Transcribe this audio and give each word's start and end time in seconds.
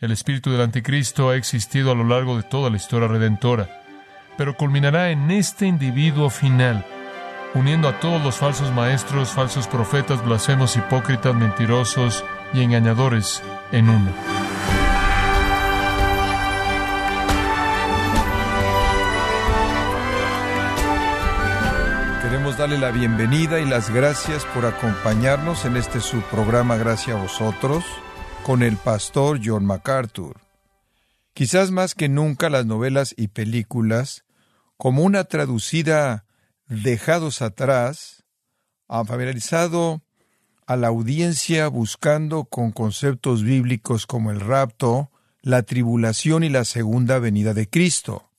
El 0.00 0.12
espíritu 0.12 0.50
del 0.50 0.62
anticristo 0.62 1.28
ha 1.28 1.36
existido 1.36 1.92
a 1.92 1.94
lo 1.94 2.04
largo 2.04 2.34
de 2.34 2.42
toda 2.42 2.70
la 2.70 2.78
historia 2.78 3.06
redentora, 3.06 3.68
pero 4.38 4.56
culminará 4.56 5.10
en 5.10 5.30
este 5.30 5.66
individuo 5.66 6.30
final, 6.30 6.86
uniendo 7.52 7.86
a 7.86 8.00
todos 8.00 8.24
los 8.24 8.36
falsos 8.36 8.72
maestros, 8.72 9.28
falsos 9.28 9.66
profetas, 9.68 10.24
blasfemos, 10.24 10.74
hipócritas, 10.78 11.34
mentirosos 11.34 12.24
y 12.54 12.62
engañadores 12.62 13.42
en 13.72 13.90
uno. 13.90 14.10
Queremos 22.22 22.56
darle 22.56 22.78
la 22.78 22.90
bienvenida 22.90 23.60
y 23.60 23.68
las 23.68 23.90
gracias 23.90 24.46
por 24.46 24.64
acompañarnos 24.64 25.66
en 25.66 25.76
este 25.76 26.00
subprograma 26.00 26.78
Gracias 26.78 27.14
a 27.14 27.20
vosotros 27.20 27.84
con 28.44 28.62
el 28.62 28.76
pastor 28.76 29.40
John 29.42 29.64
MacArthur. 29.64 30.40
Quizás 31.34 31.70
más 31.70 31.94
que 31.94 32.08
nunca 32.08 32.50
las 32.50 32.66
novelas 32.66 33.14
y 33.16 33.28
películas, 33.28 34.24
como 34.76 35.02
una 35.02 35.24
traducida 35.24 36.24
dejados 36.66 37.42
atrás, 37.42 38.24
han 38.88 39.06
familiarizado 39.06 40.02
a 40.66 40.76
la 40.76 40.88
audiencia 40.88 41.68
buscando 41.68 42.44
con 42.44 42.72
conceptos 42.72 43.42
bíblicos 43.42 44.06
como 44.06 44.30
el 44.30 44.40
rapto, 44.40 45.10
la 45.42 45.62
tribulación 45.62 46.44
y 46.44 46.48
la 46.48 46.64
segunda 46.64 47.18
venida 47.18 47.54
de 47.54 47.68
Cristo. 47.68 48.30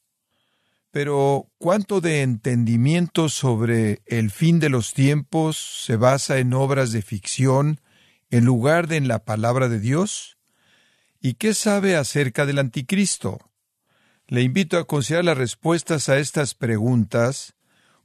Pero, 0.92 1.48
¿cuánto 1.58 2.02
de 2.02 2.22
entendimiento 2.22 3.30
sobre 3.30 4.02
el 4.06 4.30
fin 4.32 4.60
de 4.60 4.70
los 4.70 4.94
tiempos 4.94 5.84
se 5.86 5.96
basa 5.96 6.40
en 6.40 6.54
obras 6.54 6.92
de 6.92 7.02
ficción 7.02 7.80
en 8.32 8.46
lugar 8.46 8.88
de 8.88 8.98
en 8.98 9.08
la 9.08 9.24
palabra 9.24 9.70
de 9.70 9.80
Dios? 9.80 10.38
¿Y 11.22 11.36
qué 11.36 11.54
sabe 11.54 11.96
acerca 11.96 12.46
del 12.48 12.58
anticristo? 12.58 13.52
Le 14.28 14.42
invito 14.42 14.80
a 14.80 14.86
considerar 14.86 15.26
las 15.26 15.38
respuestas 15.38 16.10
a 16.10 16.18
estas 16.18 16.56
preguntas 16.56 17.56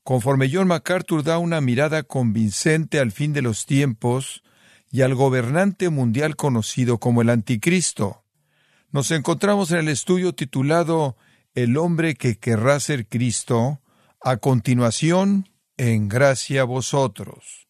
conforme 0.03 0.49
John 0.53 0.69
MacArthur 0.69 1.25
da 1.25 1.39
una 1.39 1.61
mirada 1.61 2.03
convincente 2.03 3.01
al 3.01 3.11
fin 3.11 3.33
de 3.33 3.43
los 3.43 3.67
tiempos 3.67 4.43
y 4.91 5.03
al 5.03 5.15
gobernante 5.15 5.89
mundial 5.91 6.37
conocido 6.37 6.99
como 6.99 7.23
el 7.23 7.31
anticristo. 7.31 8.23
Nos 8.93 9.11
encontramos 9.11 9.73
en 9.73 9.79
el 9.79 9.89
estudio 9.89 10.33
titulado 10.33 11.17
El 11.55 11.77
hombre 11.77 12.15
que 12.15 12.39
querrá 12.39 12.79
ser 12.79 13.09
Cristo, 13.09 13.81
a 14.21 14.37
continuación, 14.37 15.49
en 15.77 16.09
gracia 16.09 16.63
a 16.63 16.65
vosotros. 16.65 17.66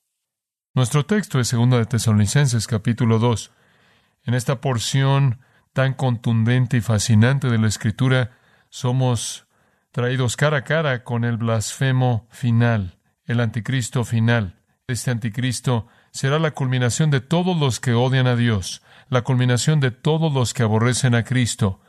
Nuestro 0.76 1.06
texto 1.06 1.40
es 1.40 1.50
2 1.52 1.70
de 1.70 1.86
Tesalonicenses 1.86 2.66
capítulo 2.66 3.18
2. 3.18 3.50
En 4.24 4.34
esta 4.34 4.60
porción 4.60 5.40
tan 5.72 5.94
contundente 5.94 6.76
y 6.76 6.80
fascinante 6.82 7.48
de 7.48 7.56
la 7.56 7.66
Escritura, 7.66 8.32
somos 8.68 9.46
traídos 9.90 10.36
cara 10.36 10.58
a 10.58 10.64
cara 10.64 11.02
con 11.02 11.24
el 11.24 11.38
blasfemo 11.38 12.28
final, 12.30 12.98
el 13.24 13.40
anticristo 13.40 14.04
final. 14.04 14.56
Este 14.86 15.10
anticristo 15.10 15.86
será 16.10 16.38
la 16.38 16.50
culminación 16.50 17.10
de 17.10 17.22
todos 17.22 17.56
los 17.56 17.80
que 17.80 17.94
odian 17.94 18.26
a 18.26 18.36
Dios, 18.36 18.82
la 19.08 19.22
culminación 19.22 19.80
de 19.80 19.92
todos 19.92 20.30
los 20.30 20.52
que 20.52 20.62
aborrecen 20.62 21.14
a 21.14 21.24
Cristo. 21.24 21.80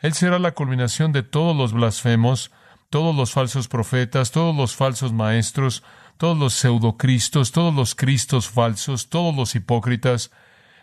Él 0.00 0.12
será 0.12 0.38
la 0.38 0.52
culminación 0.52 1.12
de 1.12 1.22
todos 1.22 1.56
los 1.56 1.72
blasfemos, 1.72 2.50
todos 2.90 3.16
los 3.16 3.32
falsos 3.32 3.68
profetas, 3.68 4.32
todos 4.32 4.54
los 4.54 4.76
falsos 4.76 5.14
maestros, 5.14 5.82
todos 6.16 6.38
los 6.38 6.54
pseudocristos, 6.54 7.52
todos 7.52 7.74
los 7.74 7.94
cristos 7.94 8.48
falsos, 8.48 9.08
todos 9.08 9.34
los 9.34 9.54
hipócritas. 9.54 10.30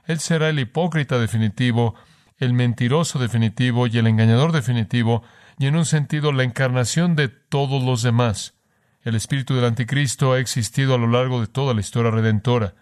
Él 0.05 0.19
será 0.19 0.49
el 0.49 0.59
hipócrita 0.59 1.19
definitivo, 1.19 1.95
el 2.37 2.53
mentiroso 2.53 3.19
definitivo 3.19 3.87
y 3.87 3.97
el 3.97 4.07
engañador 4.07 4.52
definitivo, 4.52 5.23
y 5.57 5.67
en 5.67 5.75
un 5.75 5.85
sentido 5.85 6.31
la 6.31 6.43
encarnación 6.43 7.15
de 7.15 7.29
todos 7.29 7.83
los 7.83 8.02
demás. 8.02 8.55
El 9.03 9.15
espíritu 9.15 9.55
del 9.55 9.65
anticristo 9.65 10.33
ha 10.33 10.39
existido 10.39 10.95
a 10.95 10.97
lo 10.97 11.08
largo 11.08 11.39
de 11.41 11.47
toda 11.47 11.73
la 11.73 11.81
historia 11.81 12.11
redentora, 12.11 12.75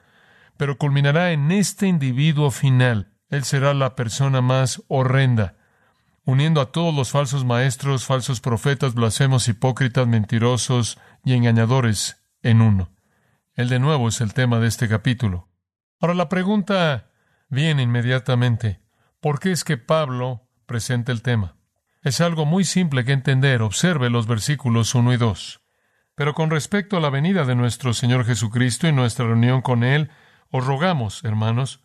pero 0.58 0.78
culminará 0.78 1.32
en 1.32 1.52
este 1.52 1.88
individuo 1.88 2.52
final. 2.52 3.12
Él 3.30 3.44
será 3.44 3.74
la 3.74 3.96
persona 3.96 4.42
más 4.42 4.82
horrenda, 4.88 5.56
uniendo 6.26 6.62
a 6.62 6.72
todos 6.72 6.94
los 6.94 7.12
falsos 7.12 7.46
maestros, 7.46 8.06
falsos 8.06 8.42
profetas, 8.42 8.96
blasfemos, 8.96 9.48
hipócritas, 9.48 10.08
mentirosos 10.08 10.98
y 11.24 11.34
engañadores 11.34 12.19
en 12.44 12.62
uno. 12.62 12.92
El 13.54 13.70
de 13.70 13.80
nuevo 13.80 14.08
es 14.08 14.22
el 14.22 14.34
tema 14.34 14.60
de 14.60 14.68
este 14.68 14.88
capítulo. 14.88 15.50
Ahora 16.00 16.14
la 16.14 16.30
pregunta 16.30 17.12
viene 17.50 17.84
inmediatamente. 17.84 18.80
¿Por 19.20 19.40
qué 19.40 19.52
es 19.52 19.64
que 19.64 19.78
Pablo 19.78 20.48
presenta 20.66 21.12
el 21.12 21.22
tema? 21.22 21.58
Es 22.02 22.22
algo 22.22 22.46
muy 22.46 22.64
simple 22.64 23.04
que 23.04 23.12
entender. 23.12 23.62
Observe 23.62 24.10
los 24.10 24.28
versículos 24.28 24.96
1 24.96 25.14
y 25.14 25.18
2. 25.18 25.62
Pero 26.16 26.34
con 26.34 26.50
respecto 26.50 26.98
a 26.98 27.02
la 27.02 27.10
venida 27.10 27.46
de 27.46 27.56
nuestro 27.56 27.94
Señor 27.94 28.26
Jesucristo 28.26 28.88
y 28.88 28.94
nuestra 28.94 29.26
reunión 29.26 29.62
con 29.62 29.84
Él, 29.84 30.10
os 30.52 30.66
rogamos, 30.66 31.24
hermanos, 31.24 31.84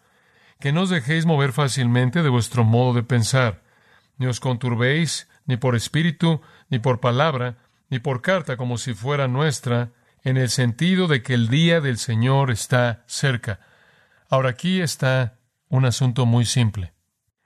que 0.60 0.72
no 0.72 0.82
os 0.82 0.91
dejéis 0.91 1.26
mover 1.26 1.53
fácilmente 1.53 2.22
de 2.22 2.28
vuestro 2.28 2.65
modo 2.65 2.94
de 2.94 3.03
pensar, 3.03 3.62
ni 4.16 4.26
os 4.26 4.41
conturbéis, 4.41 5.28
ni 5.47 5.56
por 5.56 5.75
espíritu, 5.75 6.41
ni 6.69 6.78
por 6.78 7.00
palabra, 7.00 7.59
ni 7.91 7.98
por 7.98 8.22
carta 8.22 8.56
como 8.56 8.78
si 8.78 8.94
fuera 8.94 9.28
nuestra, 9.28 9.91
en 10.24 10.38
el 10.38 10.48
sentido 10.48 11.06
de 11.06 11.22
que 11.22 11.34
el 11.34 11.48
día 11.48 11.80
del 11.80 11.98
Señor 11.98 12.50
está 12.50 13.04
cerca. 13.06 13.60
Ahora 14.28 14.50
aquí 14.50 14.80
está 14.80 15.38
un 15.68 15.84
asunto 15.84 16.26
muy 16.26 16.46
simple. 16.46 16.94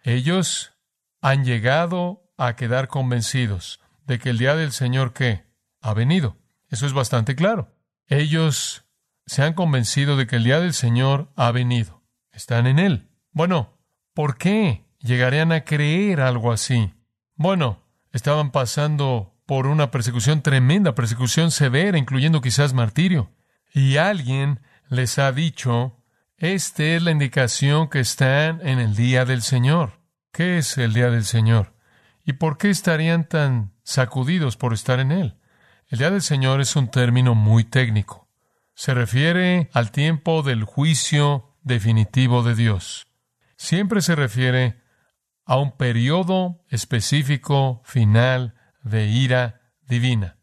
Ellos 0.04 0.72
han 1.20 1.44
llegado 1.44 2.32
a 2.36 2.54
quedar 2.54 2.86
convencidos 2.88 3.80
de 4.06 4.20
que 4.20 4.30
el 4.30 4.38
día 4.38 4.54
del 4.54 4.72
Señor 4.72 5.12
¿qué? 5.12 5.44
ha 5.80 5.92
venido. 5.92 6.38
Eso 6.68 6.86
es 6.86 6.92
bastante 6.92 7.34
claro. 7.34 7.74
Ellos 8.06 8.84
se 9.26 9.42
han 9.42 9.54
convencido 9.54 10.16
de 10.16 10.26
que 10.26 10.36
el 10.36 10.44
día 10.44 10.60
del 10.60 10.72
Señor 10.72 11.32
ha 11.36 11.50
venido. 11.50 12.02
Están 12.32 12.66
en 12.66 12.78
Él. 12.78 13.08
Bueno, 13.32 13.76
¿por 14.14 14.38
qué 14.38 14.86
llegarían 15.00 15.50
a 15.52 15.64
creer 15.64 16.20
algo 16.20 16.52
así? 16.52 16.94
Bueno, 17.34 17.82
estaban 18.12 18.52
pasando 18.52 19.37
por 19.48 19.66
una 19.66 19.90
persecución 19.90 20.42
tremenda, 20.42 20.94
persecución 20.94 21.50
severa, 21.50 21.96
incluyendo 21.96 22.42
quizás 22.42 22.74
martirio. 22.74 23.32
Y 23.72 23.96
alguien 23.96 24.60
les 24.90 25.18
ha 25.18 25.32
dicho, 25.32 26.04
esta 26.36 26.82
es 26.82 27.02
la 27.02 27.12
indicación 27.12 27.88
que 27.88 28.00
están 28.00 28.60
en 28.60 28.78
el 28.78 28.94
día 28.94 29.24
del 29.24 29.40
Señor. 29.40 30.00
¿Qué 30.32 30.58
es 30.58 30.76
el 30.76 30.92
día 30.92 31.08
del 31.08 31.24
Señor? 31.24 31.72
¿Y 32.26 32.34
por 32.34 32.58
qué 32.58 32.68
estarían 32.68 33.26
tan 33.26 33.72
sacudidos 33.84 34.58
por 34.58 34.74
estar 34.74 35.00
en 35.00 35.12
él? 35.12 35.38
El 35.86 36.00
día 36.00 36.10
del 36.10 36.20
Señor 36.20 36.60
es 36.60 36.76
un 36.76 36.90
término 36.90 37.34
muy 37.34 37.64
técnico. 37.64 38.28
Se 38.74 38.92
refiere 38.92 39.70
al 39.72 39.92
tiempo 39.92 40.42
del 40.42 40.64
juicio 40.64 41.56
definitivo 41.62 42.42
de 42.42 42.54
Dios. 42.54 43.06
Siempre 43.56 44.02
se 44.02 44.14
refiere 44.14 44.82
a 45.46 45.56
un 45.56 45.74
periodo 45.74 46.66
específico, 46.68 47.80
final, 47.86 48.57
de 48.82 49.06
ira 49.06 49.60
divina. 49.86 50.36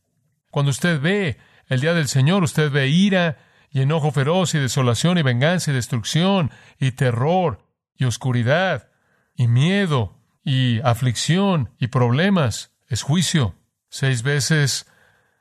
Cuando 0.51 0.71
usted 0.71 0.99
ve 1.01 1.37
el 1.67 1.81
día 1.81 1.93
del 1.93 2.07
Señor, 2.07 2.43
usted 2.43 2.71
ve 2.71 2.87
ira 2.87 3.37
y 3.69 3.81
enojo 3.81 4.11
feroz 4.11 4.55
y 4.55 4.59
desolación 4.59 5.17
y 5.17 5.21
venganza 5.21 5.71
y 5.71 5.73
destrucción 5.73 6.51
y 6.79 6.91
terror 6.91 7.65
y 7.97 8.05
oscuridad 8.05 8.89
y 9.35 9.47
miedo 9.47 10.17
y 10.43 10.79
aflicción 10.81 11.71
y 11.79 11.87
problemas. 11.87 12.71
Es 12.87 13.01
juicio. 13.01 13.55
Seis 13.89 14.23
veces 14.23 14.87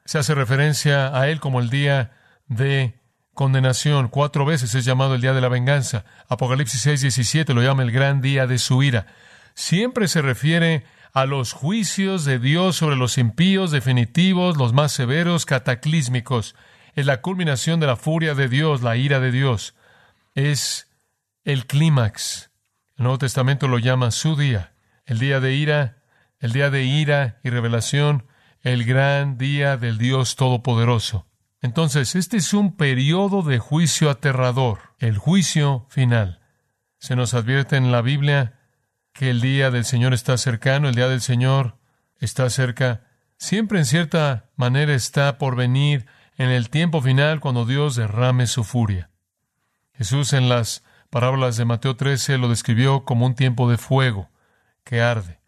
se 0.05 0.19
hace 0.19 0.35
referencia 0.35 1.17
a 1.17 1.29
él 1.29 1.41
como 1.41 1.61
el 1.61 1.71
día 1.71 2.13
de 2.49 3.01
condenación. 3.35 4.09
Cuatro 4.09 4.45
veces 4.45 4.75
es 4.75 4.85
llamado 4.85 5.15
el 5.15 5.21
día 5.21 5.35
de 5.35 5.41
la 5.41 5.49
venganza. 5.49 6.05
Apocalipsis 6.29 6.81
6, 6.81 7.03
17 7.03 7.55
lo 7.55 7.63
llama 7.63 7.83
el 7.83 7.93
gran 7.93 8.21
día 8.21 8.47
de 8.47 8.59
su 8.59 8.83
ira. 8.83 9.07
Siempre 9.55 10.09
se 10.09 10.23
refiere 10.23 10.85
a 11.15 11.27
los 11.27 11.53
juicios 11.53 12.25
de 12.25 12.41
Dios 12.41 12.75
sobre 12.75 12.97
los 12.97 13.19
impíos 13.19 13.71
definitivos, 13.71 14.57
los 14.57 14.73
más 14.73 14.91
severos, 14.91 15.47
cataclísmicos. 15.47 16.57
Es 16.97 17.07
la 17.07 17.23
culminación 17.23 17.79
de 17.79 17.87
la 17.87 17.95
furia 17.95 18.35
de 18.35 18.49
Dios, 18.49 18.83
la 18.83 18.97
ira 18.97 19.21
de 19.21 19.31
Dios. 19.31 19.77
Es 20.35 20.91
el 21.45 21.67
clímax. 21.67 22.51
El 22.97 23.05
Nuevo 23.05 23.19
Testamento 23.19 23.69
lo 23.69 23.79
llama 23.79 24.11
su 24.11 24.35
día. 24.35 24.75
El 25.07 25.21
día 25.21 25.39
de 25.39 25.55
ira, 25.55 26.03
el 26.41 26.53
día 26.53 26.71
de 26.71 26.83
ira 26.83 27.39
y 27.45 27.51
revelación, 27.51 28.27
el 28.63 28.85
gran 28.85 29.39
día 29.39 29.77
del 29.77 29.99
Dios 29.99 30.35
Todopoderoso. 30.35 31.29
Entonces, 31.61 32.17
este 32.17 32.39
es 32.39 32.53
un 32.53 32.77
periodo 32.77 33.43
de 33.43 33.61
juicio 33.61 34.11
aterrador, 34.11 34.81
el 34.99 35.17
juicio 35.17 35.87
final. 35.91 36.41
Se 36.99 37.15
nos 37.15 37.35
advierte 37.35 37.77
en 37.77 37.93
la 37.93 38.03
Biblia 38.03 38.64
que 39.15 39.31
el 39.31 39.41
día 39.41 39.71
del 39.71 39.85
Señor 39.85 40.13
está 40.13 40.37
cercano, 40.37 40.89
el 40.89 40.97
día 40.97 41.09
del 41.09 41.21
Señor 41.21 41.77
está 42.19 42.51
cerca, 42.51 43.03
siempre 43.39 43.79
en 43.79 43.87
cierta 43.87 44.51
manera 44.57 44.93
está 44.93 45.39
por 45.39 45.55
venir 45.57 46.07
en 46.37 46.51
el 46.51 46.69
tiempo 46.69 47.01
final 47.01 47.39
cuando 47.41 47.65
Dios 47.65 47.95
derrame 47.95 48.49
su 48.49 48.65
furia. 48.65 49.11
Jesús 49.97 50.33
en 50.33 50.49
las 50.49 50.83
parábolas 51.11 51.57
de 51.57 51.65
Mateo 51.65 51.95
13 51.95 52.39
lo 52.39 52.49
describió 52.49 53.05
como 53.05 53.25
un 53.25 53.37
tiempo 53.37 53.71
de 53.71 53.79
fuego. 53.79 54.29
que 54.83 55.01
arde. 55.01 55.39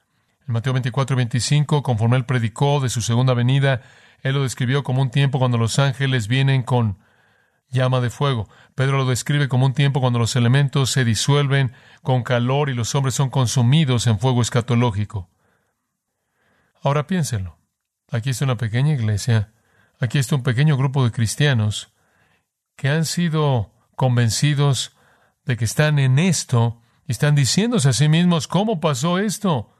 En 0.46 0.54
Mateo 0.54 0.72
24 0.72 1.14
y 1.14 1.18
25, 1.18 1.82
conforme 1.82 2.16
él 2.16 2.24
predicó 2.24 2.80
de 2.80 2.88
su 2.88 3.02
segunda 3.02 3.34
venida, 3.34 3.82
él 4.22 4.34
lo 4.34 4.44
describió 4.44 4.82
como 4.82 5.02
un 5.02 5.10
tiempo 5.10 5.38
cuando 5.38 5.58
los 5.58 5.78
ángeles 5.78 6.26
vienen 6.28 6.62
con 6.62 6.98
llama 7.68 8.00
de 8.00 8.10
fuego. 8.10 8.48
Pedro 8.74 8.98
lo 8.98 9.06
describe 9.06 9.48
como 9.48 9.66
un 9.66 9.74
tiempo 9.74 10.00
cuando 10.00 10.18
los 10.18 10.36
elementos 10.36 10.90
se 10.90 11.04
disuelven 11.04 11.72
con 12.02 12.22
calor 12.22 12.70
y 12.70 12.74
los 12.74 12.94
hombres 12.94 13.14
son 13.14 13.30
consumidos 13.30 14.06
en 14.06 14.18
fuego 14.18 14.42
escatológico. 14.42 15.30
Ahora 16.82 17.06
piénsenlo. 17.06 17.58
Aquí 18.10 18.30
está 18.30 18.44
una 18.44 18.56
pequeña 18.56 18.92
iglesia, 18.92 19.52
aquí 19.98 20.18
está 20.18 20.36
un 20.36 20.44
pequeño 20.44 20.76
grupo 20.76 21.04
de 21.04 21.10
cristianos 21.10 21.92
que 22.76 22.88
han 22.88 23.04
sido 23.04 23.72
convencidos 23.96 24.96
de 25.44 25.56
que 25.56 25.64
están 25.64 25.98
en 25.98 26.18
esto 26.18 26.80
y 27.06 27.12
están 27.12 27.34
diciéndose 27.34 27.88
a 27.88 27.92
sí 27.92 28.08
mismos, 28.08 28.46
¿cómo 28.46 28.80
pasó 28.80 29.18
esto? 29.18 29.72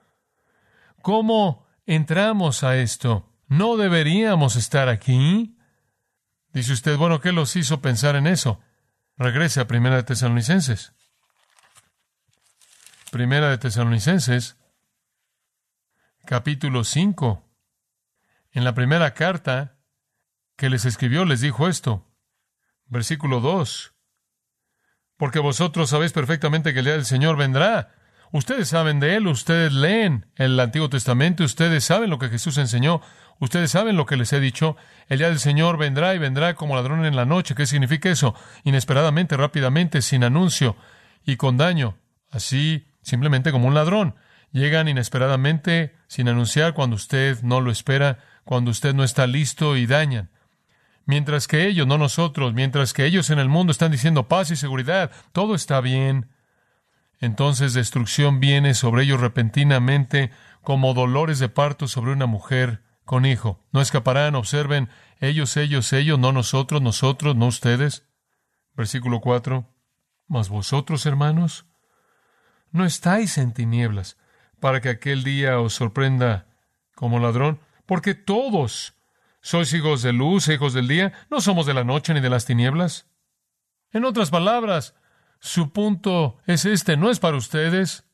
¿Cómo 1.03 1.67
entramos 1.87 2.65
a 2.65 2.77
esto? 2.77 3.33
¿No 3.47 3.77
deberíamos 3.77 4.57
estar 4.57 4.89
aquí? 4.89 5.56
Dice 6.57 6.73
usted, 6.73 6.97
bueno, 6.97 7.21
¿qué 7.21 7.33
los 7.33 7.55
hizo 7.55 7.83
pensar 7.83 8.17
en 8.17 8.27
eso? 8.27 8.63
Regrese 9.19 9.61
a 9.61 9.67
Primera 9.67 9.97
de 9.97 10.05
Tesalonicenses. 10.05 10.95
Primera 13.11 13.51
de 13.51 13.59
Tesalonicenses, 13.59 14.57
capítulo 16.25 16.85
5. 16.85 17.47
En 18.53 18.65
la 18.65 18.73
primera 18.73 19.13
carta 19.13 19.77
que 20.57 20.71
les 20.71 20.87
escribió 20.87 21.27
les 21.27 21.43
dijo 21.43 21.69
esto. 21.69 22.11
Versículo 22.87 23.41
2. 23.41 23.93
Porque 25.19 25.41
vosotros 25.41 25.91
sabéis 25.91 26.15
perfectamente 26.15 26.73
que 26.73 26.79
el 26.79 26.87
día 26.87 26.95
del 26.95 27.05
Señor 27.05 27.37
vendrá. 27.37 27.95
Ustedes 28.33 28.69
saben 28.69 29.01
de 29.01 29.17
Él, 29.17 29.27
ustedes 29.27 29.73
leen 29.73 30.27
el 30.37 30.59
Antiguo 30.59 30.91
Testamento, 30.91 31.45
ustedes 31.45 31.85
saben 31.85 32.11
lo 32.11 32.19
que 32.19 32.29
Jesús 32.29 32.59
enseñó, 32.59 33.01
ustedes 33.39 33.71
saben 33.71 33.97
lo 33.97 34.07
que 34.07 34.17
les 34.17 34.33
he 34.33 34.41
dicho. 34.41 34.77
El 35.09 35.19
día 35.19 35.29
del 35.29 35.39
Señor 35.39 35.79
vendrá 35.79 36.15
y 36.15 36.19
vendrá 36.19 36.55
como 36.55 36.75
ladrón 36.75 37.05
en 37.05 37.17
la 37.17 37.25
noche. 37.25 37.55
¿Qué 37.55 37.67
significa 37.67 38.11
eso? 38.11 38.35
Inesperadamente, 38.65 39.37
rápidamente, 39.37 40.03
sin 40.03 40.25
anuncio 40.25 40.77
y 41.25 41.37
con 41.37 41.57
daño. 41.57 41.97
Así, 42.31 42.87
simplemente 43.03 43.53
como 43.53 43.69
un 43.69 43.75
ladrón. 43.75 44.17
Llegan 44.53 44.89
inesperadamente, 44.89 45.95
sin 46.09 46.29
anunciar, 46.29 46.75
cuando 46.75 46.97
usted 46.97 47.43
no 47.43 47.61
lo 47.61 47.71
espera, 47.71 48.19
cuando 48.45 48.71
usted 48.71 48.95
no 48.95 49.05
está 49.05 49.27
listo 49.27 49.77
y 49.77 49.87
dañan. 49.87 50.31
Mientras 51.05 51.47
que 51.47 51.67
ellos, 51.67 51.87
no 51.87 51.99
nosotros, 51.99 52.53
mientras 52.53 52.93
que 52.93 53.05
ellos 53.05 53.31
en 53.31 53.39
el 53.39 53.49
mundo 53.49 53.71
están 53.71 53.93
diciendo 53.93 54.29
paz 54.29 54.51
y 54.51 54.57
seguridad, 54.57 55.11
todo 55.33 55.55
está 55.55 55.81
bien, 55.81 56.31
entonces 57.21 57.75
destrucción 57.75 58.41
viene 58.41 58.75
sobre 58.75 59.05
ellos 59.05 59.21
repentinamente 59.21 60.31
como 60.63 60.95
dolores 60.95 61.39
de 61.39 61.49
parto 61.49 61.89
sobre 61.89 62.13
una 62.13 62.27
mujer 62.27 62.83
con 63.05 63.25
hijo. 63.25 63.65
No 63.73 63.81
escaparán, 63.81 64.35
observen, 64.35 64.89
ellos, 65.21 65.57
ellos, 65.57 65.93
ellos, 65.93 66.19
no 66.19 66.33
nosotros, 66.33 66.83
nosotros, 66.83 67.37
no 67.37 67.47
ustedes. 67.47 68.07
Versículo 68.75 69.21
4. 69.21 69.69
Mas 70.27 70.49
vosotros, 70.49 71.07
hermanos, 71.07 71.67
no 72.73 72.85
estáis 72.85 73.39
en 73.39 73.53
tinieblas 73.55 74.19
para 74.61 74.81
que 74.81 74.89
aquel 74.89 75.23
día 75.23 75.61
os 75.61 75.75
sorprenda 75.75 76.49
como 76.95 77.21
ladrón, 77.21 77.61
porque 77.87 78.15
todos 78.15 78.97
¿Sois 79.47 79.73
hijos 79.75 80.03
de 80.03 80.13
luz, 80.13 80.49
hijos 80.49 80.75
del 80.75 80.89
día? 80.89 81.13
No 81.31 81.41
somos 81.41 81.67
de 81.67 81.75
la 81.75 81.85
noche 81.85 82.13
ni 82.13 82.19
de 82.19 82.31
las 82.31 82.47
tinieblas. 82.47 83.07
En 83.93 84.05
otras 84.05 84.31
palabras, 84.31 84.97
su 85.41 85.73
punto 85.73 86.39
es 86.47 86.65
este, 86.65 86.97
no 86.97 87.11
es 87.11 87.19
para 87.19 87.37
ustedes. 87.37 88.05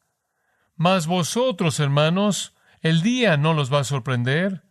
Mas 0.77 1.07
vosotros, 1.07 1.81
hermanos, 1.81 2.55
el 2.81 3.03
día 3.03 3.37
no 3.37 3.55
los 3.55 3.73
va 3.73 3.81
a 3.81 3.85
sorprender. 3.85 4.65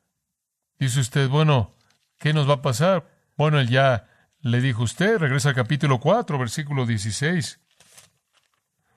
Dice 0.80 1.00
usted, 1.00 1.30
bueno, 1.30 1.76
¿qué 2.18 2.34
nos 2.34 2.50
va 2.50 2.56
a 2.56 2.62
pasar? 2.62 3.10
Bueno, 3.38 3.60
él 3.60 3.70
ya 3.70 4.08
le 4.42 4.62
dijo 4.62 4.84
usted, 4.84 5.18
regresa 5.18 5.50
al 5.50 5.56
capítulo 5.56 6.00
4, 6.00 6.38
versículo 6.38 6.86
16. 6.86 7.60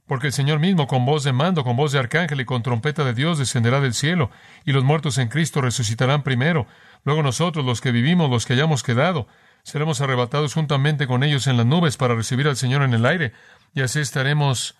Porque 0.07 0.27
el 0.27 0.33
Señor 0.33 0.59
mismo, 0.59 0.87
con 0.87 1.07
voz 1.07 1.25
de 1.25 1.33
mando, 1.33 1.65
con 1.65 1.77
voz 1.77 1.93
de 1.93 1.99
arcángel 1.99 2.41
y 2.41 2.45
con 2.45 2.63
trompeta 2.63 3.05
de 3.05 3.15
Dios, 3.15 3.39
descenderá 3.39 3.81
del 3.81 3.95
cielo, 3.95 4.31
y 4.65 4.73
los 4.73 4.85
muertos 4.85 5.17
en 5.19 5.29
Cristo 5.29 5.61
resucitarán 5.61 6.23
primero. 6.23 6.67
Luego 7.05 7.23
nosotros, 7.23 7.65
los 7.65 7.81
que 7.81 7.91
vivimos, 7.91 8.31
los 8.31 8.45
que 8.45 8.53
hayamos 8.53 8.83
quedado, 8.83 9.29
seremos 9.65 10.01
arrebatados 10.01 10.55
juntamente 10.55 11.09
con 11.09 11.25
ellos 11.25 11.49
en 11.49 11.57
las 11.57 11.67
nubes 11.67 11.97
para 11.97 12.15
recibir 12.15 12.47
al 12.47 12.57
Señor 12.57 12.83
en 12.83 12.95
el 12.95 13.05
aire, 13.05 13.33
y 13.75 13.81
así 13.81 13.99
estaremos 13.99 14.77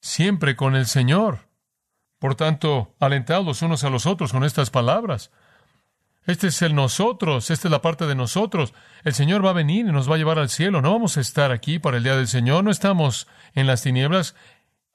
siempre 0.00 0.54
con 0.54 0.76
el 0.76 0.86
Señor. 0.86 1.48
Por 2.18 2.34
tanto, 2.34 2.94
alentados 3.00 3.62
unos 3.62 3.82
a 3.82 3.90
los 3.90 4.06
otros 4.06 4.32
con 4.32 4.44
estas 4.44 4.70
palabras. 4.70 5.30
Este 6.26 6.48
es 6.48 6.60
el 6.62 6.74
nosotros, 6.74 7.50
esta 7.50 7.68
es 7.68 7.72
la 7.72 7.82
parte 7.82 8.06
de 8.06 8.14
nosotros. 8.14 8.74
El 9.04 9.14
Señor 9.14 9.44
va 9.44 9.50
a 9.50 9.54
venir 9.54 9.86
y 9.86 9.92
nos 9.92 10.10
va 10.10 10.16
a 10.16 10.18
llevar 10.18 10.38
al 10.38 10.48
cielo. 10.48 10.82
No 10.82 10.92
vamos 10.92 11.16
a 11.16 11.20
estar 11.20 11.52
aquí 11.52 11.78
para 11.78 11.98
el 11.98 12.02
día 12.02 12.16
del 12.16 12.28
Señor, 12.28 12.64
no 12.64 12.70
estamos 12.70 13.28
en 13.54 13.66
las 13.66 13.82
tinieblas. 13.82 14.34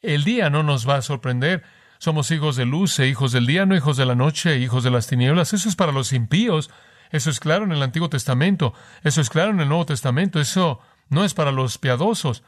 El 0.01 0.23
día 0.23 0.49
no 0.49 0.63
nos 0.63 0.87
va 0.87 0.95
a 0.95 1.01
sorprender. 1.01 1.63
Somos 1.99 2.31
hijos 2.31 2.55
de 2.55 2.65
luz 2.65 2.97
e 2.99 3.07
hijos 3.07 3.31
del 3.31 3.45
día, 3.45 3.65
no 3.65 3.75
hijos 3.75 3.95
de 3.95 4.05
la 4.05 4.15
noche, 4.15 4.53
e 4.53 4.59
hijos 4.59 4.83
de 4.83 4.91
las 4.91 5.07
tinieblas. 5.07 5.53
Eso 5.53 5.69
es 5.69 5.75
para 5.75 5.91
los 5.91 6.11
impíos. 6.13 6.69
Eso 7.11 7.29
es 7.29 7.39
claro 7.39 7.65
en 7.65 7.71
el 7.71 7.83
Antiguo 7.83 8.09
Testamento. 8.09 8.73
Eso 9.03 9.21
es 9.21 9.29
claro 9.29 9.51
en 9.51 9.59
el 9.59 9.67
Nuevo 9.67 9.85
Testamento. 9.85 10.39
Eso 10.39 10.79
no 11.09 11.23
es 11.23 11.33
para 11.33 11.51
los 11.51 11.77
piadosos. 11.77 12.43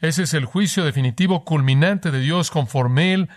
Ese 0.00 0.24
es 0.24 0.34
el 0.34 0.44
juicio 0.44 0.84
definitivo 0.84 1.44
culminante 1.44 2.10
de 2.10 2.20
Dios 2.20 2.50
conforme 2.50 3.14
Él 3.14 3.28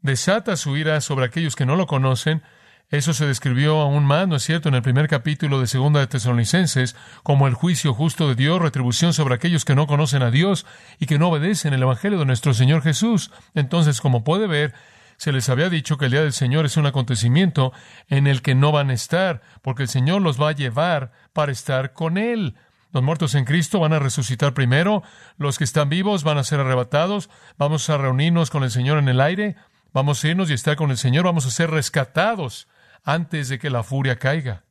desata 0.00 0.56
su 0.56 0.76
ira 0.76 1.00
sobre 1.00 1.26
aquellos 1.26 1.56
que 1.56 1.66
no 1.66 1.76
lo 1.76 1.86
conocen 1.86 2.42
eso 2.90 3.12
se 3.12 3.26
describió 3.26 3.82
aún 3.82 4.06
más, 4.06 4.26
¿no 4.28 4.36
es 4.36 4.44
cierto?, 4.44 4.70
en 4.70 4.74
el 4.74 4.80
primer 4.80 5.08
capítulo 5.08 5.60
de 5.60 5.66
Segunda 5.66 6.00
de 6.00 6.06
Tesalonicenses, 6.06 6.96
como 7.22 7.46
el 7.46 7.52
juicio 7.52 7.92
justo 7.92 8.28
de 8.28 8.34
Dios, 8.34 8.62
retribución 8.62 9.12
sobre 9.12 9.34
aquellos 9.34 9.66
que 9.66 9.74
no 9.74 9.86
conocen 9.86 10.22
a 10.22 10.30
Dios 10.30 10.64
y 10.98 11.04
que 11.04 11.18
no 11.18 11.28
obedecen 11.28 11.74
el 11.74 11.82
Evangelio 11.82 12.18
de 12.18 12.24
nuestro 12.24 12.54
Señor 12.54 12.80
Jesús. 12.80 13.30
Entonces, 13.54 14.00
como 14.00 14.24
puede 14.24 14.46
ver, 14.46 14.72
se 15.18 15.32
les 15.32 15.48
había 15.48 15.68
dicho 15.68 15.98
que 15.98 16.04
el 16.04 16.12
día 16.12 16.22
del 16.22 16.32
Señor 16.32 16.64
es 16.64 16.76
un 16.76 16.86
acontecimiento 16.86 17.72
en 18.06 18.28
el 18.28 18.40
que 18.40 18.54
no 18.54 18.70
van 18.70 18.90
a 18.90 18.94
estar, 18.94 19.42
porque 19.62 19.82
el 19.82 19.88
Señor 19.88 20.22
los 20.22 20.40
va 20.40 20.50
a 20.50 20.52
llevar 20.52 21.10
para 21.32 21.50
estar 21.50 21.92
con 21.92 22.16
Él. 22.16 22.54
Los 22.92 23.02
muertos 23.02 23.34
en 23.34 23.44
Cristo 23.44 23.80
van 23.80 23.92
a 23.92 23.98
resucitar 23.98 24.54
primero, 24.54 25.02
los 25.36 25.58
que 25.58 25.64
están 25.64 25.88
vivos 25.88 26.22
van 26.22 26.38
a 26.38 26.44
ser 26.44 26.60
arrebatados, 26.60 27.30
vamos 27.58 27.90
a 27.90 27.98
reunirnos 27.98 28.48
con 28.48 28.62
el 28.62 28.70
Señor 28.70 28.96
en 28.96 29.08
el 29.08 29.20
aire, 29.20 29.56
vamos 29.92 30.22
a 30.22 30.28
irnos 30.28 30.50
y 30.50 30.54
estar 30.54 30.76
con 30.76 30.92
el 30.92 30.96
Señor, 30.96 31.24
vamos 31.24 31.46
a 31.46 31.50
ser 31.50 31.70
rescatados 31.70 32.68
antes 33.02 33.48
de 33.48 33.58
que 33.58 33.70
la 33.70 33.82
furia 33.82 34.20
caiga. 34.20 34.64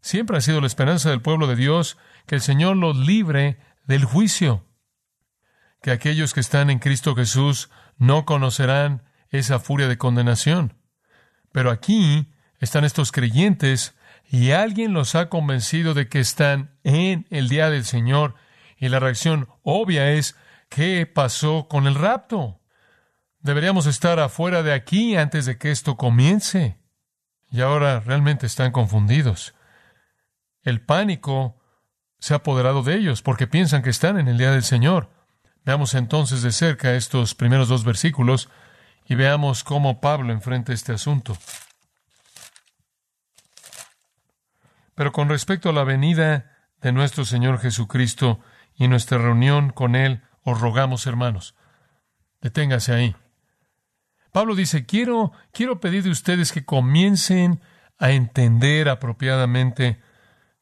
Siempre 0.00 0.36
ha 0.36 0.40
sido 0.42 0.60
la 0.60 0.68
esperanza 0.68 1.10
del 1.10 1.22
pueblo 1.22 1.48
de 1.48 1.56
Dios 1.56 1.98
que 2.26 2.36
el 2.36 2.40
Señor 2.40 2.76
los 2.76 2.96
libre 2.96 3.58
del 3.84 4.04
juicio, 4.04 4.64
que 5.82 5.90
aquellos 5.90 6.34
que 6.34 6.40
están 6.40 6.70
en 6.70 6.78
Cristo 6.78 7.16
Jesús 7.16 7.68
no 7.98 8.24
conocerán 8.24 9.02
esa 9.30 9.58
furia 9.58 9.88
de 9.88 9.98
condenación. 9.98 10.74
Pero 11.52 11.70
aquí 11.70 12.32
están 12.58 12.84
estos 12.84 13.12
creyentes 13.12 13.94
y 14.28 14.50
alguien 14.50 14.92
los 14.92 15.14
ha 15.14 15.28
convencido 15.28 15.94
de 15.94 16.08
que 16.08 16.20
están 16.20 16.76
en 16.84 17.26
el 17.30 17.48
día 17.48 17.70
del 17.70 17.84
Señor 17.84 18.34
y 18.76 18.88
la 18.88 19.00
reacción 19.00 19.48
obvia 19.62 20.12
es 20.12 20.36
¿qué 20.68 21.06
pasó 21.06 21.68
con 21.68 21.86
el 21.86 21.94
rapto? 21.94 22.60
Deberíamos 23.38 23.86
estar 23.86 24.18
afuera 24.18 24.62
de 24.62 24.72
aquí 24.72 25.16
antes 25.16 25.46
de 25.46 25.58
que 25.58 25.70
esto 25.70 25.96
comience 25.96 26.78
y 27.50 27.60
ahora 27.60 28.00
realmente 28.00 28.46
están 28.46 28.72
confundidos. 28.72 29.54
El 30.62 30.80
pánico 30.80 31.56
se 32.18 32.34
ha 32.34 32.38
apoderado 32.38 32.82
de 32.82 32.96
ellos 32.96 33.22
porque 33.22 33.46
piensan 33.46 33.82
que 33.82 33.90
están 33.90 34.18
en 34.18 34.26
el 34.26 34.38
día 34.38 34.50
del 34.50 34.64
Señor. 34.64 35.10
Veamos 35.64 35.94
entonces 35.94 36.42
de 36.42 36.52
cerca 36.52 36.94
estos 36.94 37.34
primeros 37.34 37.68
dos 37.68 37.84
versículos 37.84 38.48
y 39.08 39.14
veamos 39.14 39.64
cómo 39.64 40.00
Pablo 40.00 40.32
enfrenta 40.32 40.72
este 40.72 40.92
asunto. 40.92 41.36
Pero 44.94 45.12
con 45.12 45.28
respecto 45.28 45.68
a 45.68 45.72
la 45.72 45.84
venida 45.84 46.56
de 46.80 46.92
nuestro 46.92 47.24
Señor 47.24 47.58
Jesucristo 47.58 48.40
y 48.74 48.88
nuestra 48.88 49.18
reunión 49.18 49.70
con 49.70 49.94
Él, 49.94 50.22
os 50.42 50.60
rogamos, 50.60 51.06
hermanos, 51.06 51.54
deténgase 52.40 52.92
ahí. 52.92 53.16
Pablo 54.32 54.54
dice, 54.54 54.86
quiero, 54.86 55.32
quiero 55.52 55.80
pedir 55.80 56.02
de 56.02 56.10
ustedes 56.10 56.52
que 56.52 56.64
comiencen 56.64 57.60
a 57.98 58.10
entender 58.10 58.88
apropiadamente 58.88 60.00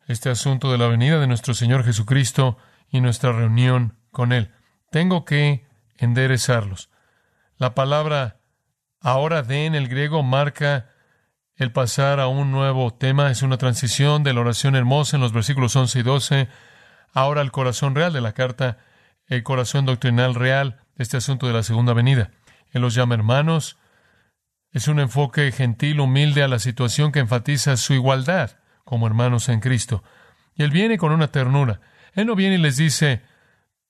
este 0.06 0.30
asunto 0.30 0.70
de 0.70 0.78
la 0.78 0.86
venida 0.86 1.18
de 1.18 1.26
nuestro 1.26 1.54
Señor 1.54 1.84
Jesucristo 1.84 2.56
y 2.88 3.00
nuestra 3.00 3.32
reunión 3.32 3.98
con 4.10 4.32
Él. 4.32 4.52
Tengo 4.90 5.24
que 5.24 5.66
enderezarlos. 5.96 6.90
La 7.56 7.74
palabra 7.74 8.40
ahora 9.00 9.42
de 9.42 9.66
en 9.66 9.74
el 9.74 9.88
griego 9.88 10.22
marca 10.22 10.90
el 11.56 11.70
pasar 11.70 12.18
a 12.18 12.26
un 12.26 12.50
nuevo 12.50 12.92
tema, 12.94 13.30
es 13.30 13.42
una 13.42 13.58
transición 13.58 14.24
de 14.24 14.34
la 14.34 14.40
oración 14.40 14.74
hermosa 14.74 15.16
en 15.16 15.22
los 15.22 15.32
versículos 15.32 15.76
11 15.76 16.00
y 16.00 16.02
12, 16.02 16.48
ahora 17.12 17.42
el 17.42 17.52
corazón 17.52 17.94
real 17.94 18.12
de 18.12 18.20
la 18.20 18.32
carta, 18.32 18.78
el 19.26 19.44
corazón 19.44 19.86
doctrinal 19.86 20.34
real 20.34 20.80
de 20.96 21.04
este 21.04 21.16
asunto 21.16 21.46
de 21.46 21.52
la 21.52 21.62
segunda 21.62 21.92
venida. 21.92 22.32
Él 22.72 22.82
los 22.82 22.94
llama 22.94 23.14
hermanos. 23.14 23.78
Es 24.72 24.88
un 24.88 24.98
enfoque 24.98 25.52
gentil, 25.52 26.00
humilde 26.00 26.42
a 26.42 26.48
la 26.48 26.58
situación 26.58 27.12
que 27.12 27.20
enfatiza 27.20 27.76
su 27.76 27.94
igualdad 27.94 28.58
como 28.84 29.06
hermanos 29.06 29.48
en 29.48 29.60
Cristo. 29.60 30.02
Y 30.56 30.64
Él 30.64 30.72
viene 30.72 30.98
con 30.98 31.12
una 31.12 31.28
ternura. 31.28 31.80
Él 32.14 32.26
no 32.26 32.34
viene 32.34 32.56
y 32.56 32.58
les 32.58 32.76
dice, 32.76 33.22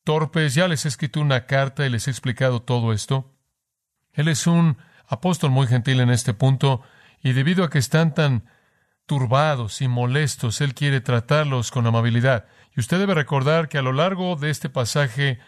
torpes, 0.05 0.55
ya 0.55 0.69
les 0.69 0.85
he 0.85 0.89
escrito 0.89 1.21
una 1.21 1.47
carta 1.47 1.87
y 1.87 1.91
les 1.91 2.07
he 2.07 2.11
explicado 2.11 2.61
todo 2.61 2.93
esto. 2.93 3.34
Él 4.15 4.29
es 4.29 4.47
un 4.47 4.79
apóstol 5.07 5.51
muy 5.51 5.67
gentil 5.67 6.01
en 6.01 6.11
este 6.11 6.35
punto, 6.35 6.83
y 7.23 7.33
debido 7.33 7.65
a 7.65 7.71
que 7.71 7.79
están 7.79 8.15
tan 8.15 8.45
turbados 9.07 9.83
y 9.83 9.89
molestos, 9.89 10.61
Él 10.61 10.75
quiere 10.75 11.01
tratarlos 11.01 11.71
con 11.71 11.87
amabilidad. 11.87 12.47
Y 12.77 12.81
usted 12.81 12.99
debe 12.99 13.15
recordar 13.15 13.69
que 13.69 13.79
a 13.79 13.83
lo 13.83 13.93
largo 13.93 14.37
de 14.37 14.51
este 14.51 14.69
pasaje 14.69 15.39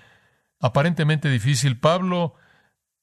aparentemente 0.60 1.28
difícil, 1.28 1.78
Pablo 1.78 2.34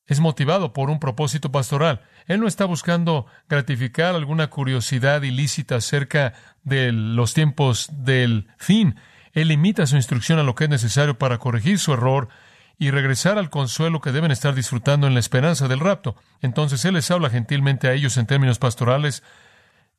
es 0.06 0.20
motivado 0.20 0.74
por 0.74 0.90
un 0.90 1.00
propósito 1.00 1.52
pastoral. 1.52 2.02
Él 2.28 2.40
no 2.40 2.48
está 2.48 2.66
buscando 2.66 3.26
gratificar 3.48 4.16
alguna 4.16 4.50
curiosidad 4.50 5.22
ilícita 5.22 5.78
acerca 5.78 6.34
de 6.64 6.92
los 6.92 7.34
tiempos 7.34 7.90
del 7.92 8.48
fin. 8.58 8.96
Él 9.32 9.48
limita 9.48 9.88
su 9.88 9.96
instrucción 9.96 10.40
a 10.40 10.44
lo 10.44 10.56
que 10.56 10.66
es 10.66 10.70
necesario 10.70 11.18
para 11.18 11.38
corregir 11.38 11.80
su 11.80 11.94
error 11.94 12.30
y 12.78 12.92
regresar 12.92 13.38
al 13.38 13.50
consuelo 13.50 14.02
que 14.02 14.12
deben 14.12 14.32
estar 14.32 14.56
disfrutando 14.56 15.08
en 15.08 15.14
la 15.14 15.20
esperanza 15.20 15.68
del 15.68 15.80
rapto. 15.80 16.16
Entonces 16.42 16.84
Él 16.86 16.96
les 16.96 17.12
habla 17.12 17.30
gentilmente 17.30 17.88
a 17.88 17.94
ellos 17.94 18.18
en 18.18 18.26
términos 18.26 18.60
pastorales. 18.60 19.24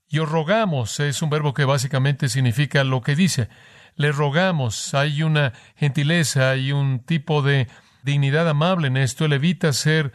Y 0.09 0.19
os 0.19 0.28
rogamos, 0.28 1.00
es 1.00 1.23
un 1.23 1.31
verbo 1.31 1.54
que 1.54 1.64
básicamente 1.64 2.28
significa 2.28 2.85
lo 2.85 3.00
que 3.00 3.16
dice. 3.16 3.49
Le 3.97 4.12
rogamos, 4.12 4.93
hay 4.95 5.23
una 5.23 5.52
gentileza, 5.76 6.50
hay 6.50 6.73
un 6.73 7.00
tipo 7.00 7.43
de 7.43 7.69
dignidad 8.02 8.49
amable 8.49 8.88
en 8.88 8.97
esto. 8.97 9.25
Él 9.25 9.33
evita 9.33 9.73
ser 9.73 10.12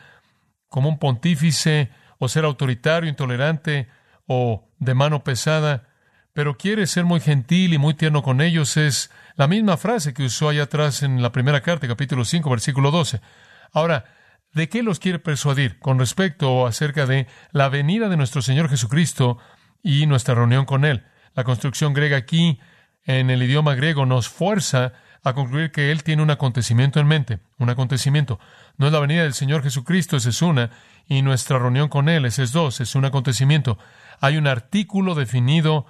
como 0.67 0.89
un 0.89 0.99
pontífice 0.99 1.89
o 2.19 2.27
ser 2.27 2.45
autoritario, 2.45 3.09
intolerante 3.09 3.87
o 4.27 4.67
de 4.77 4.93
mano 4.93 5.23
pesada 5.23 5.88
pero 6.39 6.55
quiere 6.55 6.87
ser 6.87 7.03
muy 7.03 7.19
gentil 7.19 7.73
y 7.73 7.77
muy 7.77 7.95
tierno 7.95 8.23
con 8.23 8.39
ellos. 8.39 8.77
Es 8.77 9.11
la 9.35 9.49
misma 9.49 9.75
frase 9.75 10.13
que 10.13 10.23
usó 10.23 10.47
allá 10.47 10.63
atrás 10.63 11.03
en 11.03 11.21
la 11.21 11.33
primera 11.33 11.59
carta, 11.59 11.85
capítulo 11.85 12.23
5, 12.23 12.49
versículo 12.49 12.91
12. 12.91 13.19
Ahora, 13.73 14.05
¿de 14.53 14.69
qué 14.69 14.81
los 14.81 14.99
quiere 14.99 15.19
persuadir 15.19 15.79
con 15.79 15.99
respecto 15.99 16.65
acerca 16.65 17.05
de 17.05 17.27
la 17.51 17.67
venida 17.67 18.07
de 18.07 18.15
nuestro 18.15 18.41
Señor 18.41 18.69
Jesucristo 18.69 19.37
y 19.83 20.05
nuestra 20.05 20.33
reunión 20.33 20.63
con 20.63 20.85
Él? 20.85 21.03
La 21.35 21.43
construcción 21.43 21.93
griega 21.93 22.15
aquí, 22.15 22.61
en 23.03 23.29
el 23.29 23.43
idioma 23.43 23.75
griego, 23.75 24.05
nos 24.05 24.29
fuerza 24.29 24.93
a 25.21 25.33
concluir 25.33 25.73
que 25.73 25.91
Él 25.91 26.03
tiene 26.03 26.23
un 26.23 26.31
acontecimiento 26.31 27.01
en 27.01 27.07
mente, 27.07 27.39
un 27.57 27.69
acontecimiento. 27.69 28.39
No 28.77 28.87
es 28.87 28.93
la 28.93 29.01
venida 29.01 29.23
del 29.23 29.33
Señor 29.33 29.61
Jesucristo, 29.61 30.15
esa 30.15 30.29
es 30.29 30.41
una, 30.41 30.69
y 31.05 31.21
nuestra 31.21 31.59
reunión 31.59 31.89
con 31.89 32.07
Él, 32.07 32.23
ese 32.23 32.43
es 32.43 32.53
dos, 32.53 32.79
es 32.79 32.95
un 32.95 33.03
acontecimiento. 33.03 33.77
Hay 34.21 34.37
un 34.37 34.47
artículo 34.47 35.15
definido 35.15 35.85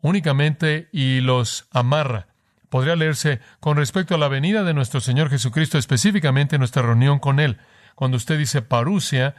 únicamente 0.00 0.88
y 0.92 1.20
los 1.20 1.68
amarra. 1.70 2.28
Podría 2.68 2.96
leerse 2.96 3.40
con 3.60 3.76
respecto 3.76 4.14
a 4.14 4.18
la 4.18 4.28
venida 4.28 4.62
de 4.62 4.74
nuestro 4.74 5.00
Señor 5.00 5.30
Jesucristo, 5.30 5.78
específicamente 5.78 6.58
nuestra 6.58 6.82
reunión 6.82 7.18
con 7.18 7.40
Él. 7.40 7.58
Cuando 7.94 8.16
usted 8.16 8.38
dice 8.38 8.62
parusia, 8.62 9.34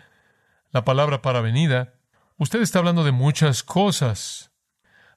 la 0.72 0.84
palabra 0.84 1.22
para 1.22 1.42
venida, 1.42 1.94
usted 2.38 2.62
está 2.62 2.80
hablando 2.80 3.04
de 3.04 3.12
muchas 3.12 3.64
cosas. 3.64 4.52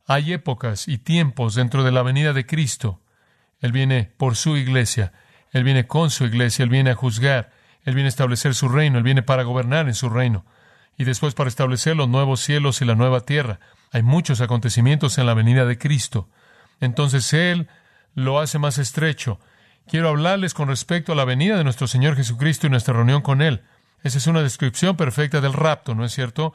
Hay 0.07 0.33
épocas 0.33 0.89
y 0.89 0.99
tiempos 0.99 1.55
dentro 1.55 1.85
de 1.85 1.93
la 1.93 2.03
venida 2.03 2.33
de 2.33 2.47
Cristo. 2.47 3.01
Él 3.61 3.73
viene 3.73 4.13
por 4.17 4.37
su 4.37 4.57
iglesia, 4.57 5.13
Él 5.51 5.65
viene 5.65 5.87
con 5.87 6.11
su 6.11 6.25
iglesia, 6.25 6.65
Él 6.65 6.69
viene 6.69 6.91
a 6.91 6.95
juzgar, 6.95 7.53
Él 7.85 7.95
viene 7.95 8.09
a 8.09 8.11
establecer 8.11 8.55
su 8.55 8.69
reino, 8.69 8.99
Él 8.99 9.05
viene 9.05 9.23
para 9.23 9.45
gobernar 9.45 9.87
en 9.87 9.95
su 9.95 10.11
reino, 10.11 10.45
y 10.99 11.05
después 11.05 11.35
para 11.35 11.49
establecer 11.49 11.97
los 11.97 12.09
nuevos 12.09 12.41
cielos 12.41 12.83
y 12.83 12.85
la 12.85 12.97
nueva 12.97 13.21
tierra. 13.21 13.61
Hay 13.93 14.03
muchos 14.03 14.41
acontecimientos 14.41 15.19
en 15.19 15.27
la 15.27 15.35
venida 15.35 15.67
de 15.67 15.77
Cristo. 15.77 16.29
Entonces 16.81 17.31
Él 17.35 17.69
lo 18.15 18.41
hace 18.41 18.59
más 18.59 18.79
estrecho. 18.79 19.39
Quiero 19.87 20.09
hablarles 20.09 20.55
con 20.55 20.69
respecto 20.69 21.13
a 21.13 21.15
la 21.15 21.27
venida 21.27 21.59
de 21.59 21.65
nuestro 21.65 21.87
Señor 21.87 22.17
Jesucristo 22.17 22.67
y 22.67 22.71
nuestra 22.71 22.95
reunión 22.95 23.21
con 23.21 23.43
Él. 23.43 23.63
Esa 24.03 24.17
es 24.17 24.27
una 24.27 24.43
descripción 24.43 24.97
perfecta 24.97 25.43
del 25.43 25.53
rapto, 25.53 25.95
¿no 25.95 26.07
es 26.07 26.13
cierto? 26.13 26.55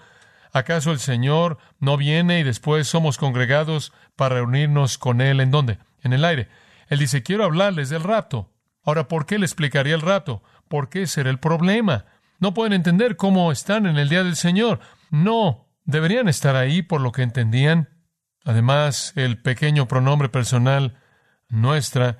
¿Acaso 0.52 0.92
el 0.92 1.00
Señor 1.00 1.60
no 1.80 1.96
viene 1.96 2.40
y 2.40 2.44
después 2.44 2.88
somos 2.88 3.20
congregados 3.20 3.94
para 4.16 4.36
reunirnos 4.36 4.98
con 4.98 5.22
Él 5.22 5.40
en 5.40 5.52
dónde? 5.52 5.78
En 6.02 6.14
el 6.14 6.26
aire. 6.26 6.50
Él 6.90 6.98
dice, 6.98 7.22
quiero 7.22 7.44
hablarles 7.44 7.90
del 7.90 8.04
rapto. 8.04 8.50
Ahora, 8.84 9.08
¿por 9.08 9.28
qué 9.28 9.38
le 9.38 9.46
explicaría 9.46 9.94
el 9.94 10.02
rapto? 10.02 10.42
¿Por 10.68 10.90
qué 10.90 11.06
será 11.06 11.30
el 11.30 11.38
problema? 11.38 12.06
No 12.40 12.56
pueden 12.56 12.74
entender 12.74 13.16
cómo 13.16 13.52
están 13.52 13.86
en 13.86 13.98
el 13.98 14.10
día 14.10 14.24
del 14.24 14.36
Señor. 14.36 14.80
No, 15.12 15.67
deberían 15.88 16.28
estar 16.28 16.56
ahí 16.56 16.84
por 16.84 17.02
lo 17.02 17.12
que 17.12 17.24
entendían. 17.24 17.90
Además, 18.46 19.14
el 19.16 19.42
pequeño 19.42 19.88
pronombre 19.88 20.30
personal 20.30 21.00
nuestra 21.50 22.20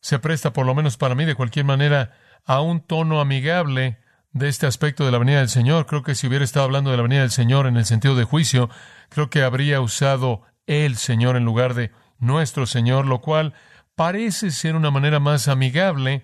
se 0.00 0.18
presta, 0.18 0.52
por 0.52 0.66
lo 0.66 0.74
menos 0.74 0.96
para 0.98 1.14
mí, 1.14 1.24
de 1.24 1.34
cualquier 1.34 1.64
manera, 1.64 2.12
a 2.44 2.60
un 2.60 2.80
tono 2.80 3.20
amigable 3.20 3.98
de 4.32 4.48
este 4.48 4.66
aspecto 4.66 5.04
de 5.04 5.12
la 5.12 5.18
venida 5.18 5.38
del 5.38 5.48
Señor. 5.48 5.86
Creo 5.86 6.02
que 6.02 6.14
si 6.14 6.26
hubiera 6.26 6.44
estado 6.44 6.64
hablando 6.64 6.90
de 6.90 6.96
la 6.96 7.02
venida 7.02 7.20
del 7.20 7.30
Señor 7.30 7.66
en 7.66 7.76
el 7.76 7.86
sentido 7.86 8.14
de 8.16 8.24
juicio, 8.24 8.70
creo 9.08 9.30
que 9.30 9.42
habría 9.42 9.80
usado 9.80 10.42
el 10.66 10.96
Señor 10.96 11.36
en 11.36 11.44
lugar 11.44 11.74
de 11.74 11.92
nuestro 12.18 12.66
Señor, 12.66 13.06
lo 13.06 13.20
cual 13.20 13.54
parece 13.94 14.50
ser 14.50 14.74
una 14.74 14.90
manera 14.90 15.20
más 15.20 15.48
amigable 15.48 16.22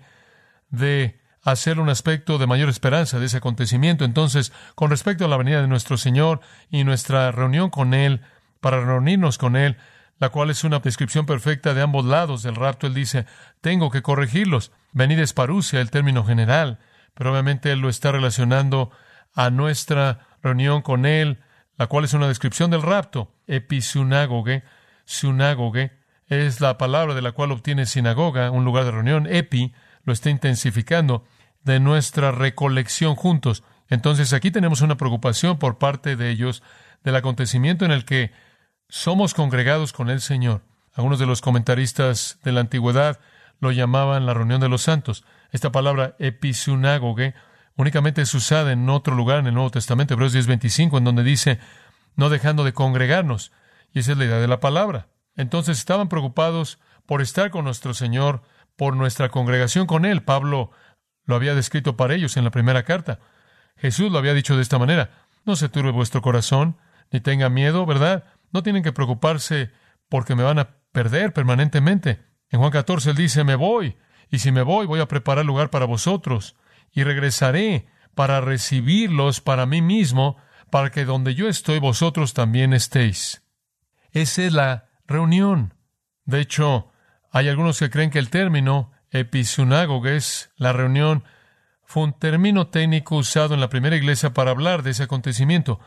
de 0.69 1.21
hacer 1.51 1.79
un 1.79 1.87
aspecto 1.87 2.37
de 2.37 2.45
mayor 2.45 2.67
esperanza 2.67 3.19
de 3.19 3.27
ese 3.27 3.37
acontecimiento. 3.37 4.03
Entonces, 4.03 4.51
con 4.75 4.89
respecto 4.89 5.23
a 5.23 5.29
la 5.29 5.37
venida 5.37 5.61
de 5.61 5.69
nuestro 5.69 5.95
Señor 5.95 6.41
y 6.69 6.83
nuestra 6.83 7.31
reunión 7.31 7.69
con 7.69 7.93
Él, 7.93 8.19
para 8.59 8.83
reunirnos 8.83 9.37
con 9.37 9.55
Él, 9.55 9.77
la 10.19 10.27
cual 10.27 10.49
es 10.49 10.65
una 10.65 10.79
descripción 10.79 11.25
perfecta 11.25 11.73
de 11.73 11.81
ambos 11.81 12.03
lados 12.03 12.43
del 12.43 12.55
rapto, 12.55 12.85
Él 12.85 12.93
dice, 12.93 13.25
tengo 13.61 13.89
que 13.91 14.01
corregirlos. 14.01 14.73
Venid 14.91 15.19
es 15.19 15.31
parusia, 15.31 15.79
el 15.79 15.89
término 15.89 16.25
general, 16.25 16.79
pero 17.13 17.31
obviamente 17.31 17.71
Él 17.71 17.79
lo 17.79 17.87
está 17.87 18.11
relacionando 18.11 18.91
a 19.33 19.49
nuestra 19.49 20.27
reunión 20.43 20.81
con 20.81 21.05
Él, 21.05 21.39
la 21.77 21.87
cual 21.87 22.03
es 22.03 22.13
una 22.13 22.27
descripción 22.27 22.71
del 22.71 22.81
rapto. 22.81 23.31
Episunágoge, 23.47 24.63
sunágoge, 25.05 25.93
es 26.27 26.59
la 26.59 26.77
palabra 26.77 27.13
de 27.13 27.21
la 27.21 27.31
cual 27.31 27.53
obtiene 27.53 27.85
sinagoga, 27.85 28.51
un 28.51 28.65
lugar 28.65 28.83
de 28.83 28.91
reunión. 28.91 29.27
Epi 29.27 29.73
lo 30.03 30.11
está 30.11 30.29
intensificando 30.29 31.25
de 31.67 31.79
nuestra 31.79 32.31
recolección 32.31 33.15
juntos. 33.15 33.63
Entonces 33.89 34.33
aquí 34.33 34.49
tenemos 34.49 34.81
una 34.81 34.97
preocupación 34.97 35.59
por 35.59 35.77
parte 35.77 36.15
de 36.15 36.31
ellos 36.31 36.63
del 37.03 37.15
acontecimiento 37.15 37.85
en 37.85 37.91
el 37.91 38.05
que 38.05 38.31
somos 38.89 39.33
congregados 39.33 39.93
con 39.93 40.09
el 40.09 40.21
Señor. 40.21 40.63
Algunos 40.93 41.19
de 41.19 41.27
los 41.27 41.41
comentaristas 41.41 42.39
de 42.43 42.53
la 42.53 42.61
antigüedad 42.61 43.19
lo 43.59 43.71
llamaban 43.71 44.25
la 44.25 44.33
reunión 44.33 44.61
de 44.61 44.69
los 44.69 44.81
santos. 44.81 45.25
Esta 45.51 45.71
palabra 45.71 46.15
episunágoge 46.19 47.35
únicamente 47.75 48.21
es 48.21 48.33
usada 48.33 48.71
en 48.71 48.89
otro 48.89 49.13
lugar 49.13 49.39
en 49.39 49.47
el 49.47 49.53
Nuevo 49.53 49.69
Testamento, 49.69 50.13
Hebreos 50.13 50.33
10:25, 50.33 50.97
en 50.97 51.03
donde 51.03 51.23
dice, 51.23 51.59
no 52.15 52.29
dejando 52.29 52.63
de 52.63 52.73
congregarnos. 52.73 53.51
Y 53.93 53.99
esa 53.99 54.13
es 54.13 54.17
la 54.17 54.25
idea 54.25 54.39
de 54.39 54.47
la 54.47 54.59
palabra. 54.59 55.07
Entonces 55.35 55.77
estaban 55.77 56.07
preocupados 56.07 56.79
por 57.05 57.21
estar 57.21 57.51
con 57.51 57.65
nuestro 57.65 57.93
Señor, 57.93 58.41
por 58.77 58.95
nuestra 58.95 59.29
congregación 59.29 59.85
con 59.85 60.05
Él. 60.05 60.23
Pablo 60.23 60.71
lo 61.27 61.35
había 61.35 61.53
descrito 61.53 61.95
para 61.95 62.15
ellos 62.15 62.35
en 62.37 62.43
la 62.43 62.51
primera 62.51 62.83
carta. 62.83 63.19
Jesús 63.75 64.11
lo 64.11 64.17
había 64.17 64.33
dicho 64.33 64.55
de 64.55 64.63
esta 64.63 64.79
manera. 64.79 65.11
No 65.45 65.55
se 65.55 65.69
turbe 65.69 65.91
vuestro 65.91 66.21
corazón, 66.21 66.77
ni 67.11 67.19
tenga 67.19 67.49
miedo, 67.49 67.85
¿verdad? 67.85 68.23
No 68.51 68.63
tienen 68.63 68.81
que 68.81 68.93
preocuparse 68.93 69.71
porque 70.09 70.35
me 70.35 70.43
van 70.43 70.57
a 70.57 70.77
perder 70.91 71.33
permanentemente. 71.33 72.21
En 72.49 72.59
Juan 72.59 72.71
14 72.71 73.11
él 73.11 73.15
dice, 73.15 73.43
me 73.43 73.55
voy, 73.55 73.97
y 74.29 74.39
si 74.39 74.51
me 74.51 74.63
voy 74.63 74.87
voy 74.87 74.99
a 74.99 75.07
preparar 75.07 75.45
lugar 75.45 75.69
para 75.69 75.85
vosotros, 75.85 76.55
y 76.91 77.03
regresaré 77.03 77.87
para 78.15 78.41
recibirlos 78.41 79.41
para 79.41 79.65
mí 79.65 79.81
mismo, 79.81 80.37
para 80.71 80.89
que 80.89 81.05
donde 81.05 81.35
yo 81.35 81.47
estoy 81.47 81.79
vosotros 81.79 82.33
también 82.33 82.73
estéis. 82.73 83.43
Esa 84.11 84.43
es 84.43 84.53
la 84.53 84.89
reunión. 85.05 85.73
De 86.25 86.39
hecho, 86.39 86.91
hay 87.31 87.49
algunos 87.49 87.79
que 87.79 87.89
creen 87.89 88.09
que 88.09 88.19
el 88.19 88.29
término 88.29 88.91
es 89.11 90.51
la 90.57 90.73
reunión, 90.73 91.23
fue 91.83 92.03
un 92.03 92.13
término 92.13 92.67
técnico 92.67 93.15
usado 93.15 93.53
en 93.53 93.61
la 93.61 93.69
primera 93.69 93.95
iglesia 93.95 94.33
para 94.33 94.51
hablar 94.51 94.83
de 94.83 94.91
ese 94.91 95.03
acontecimiento. 95.03 95.79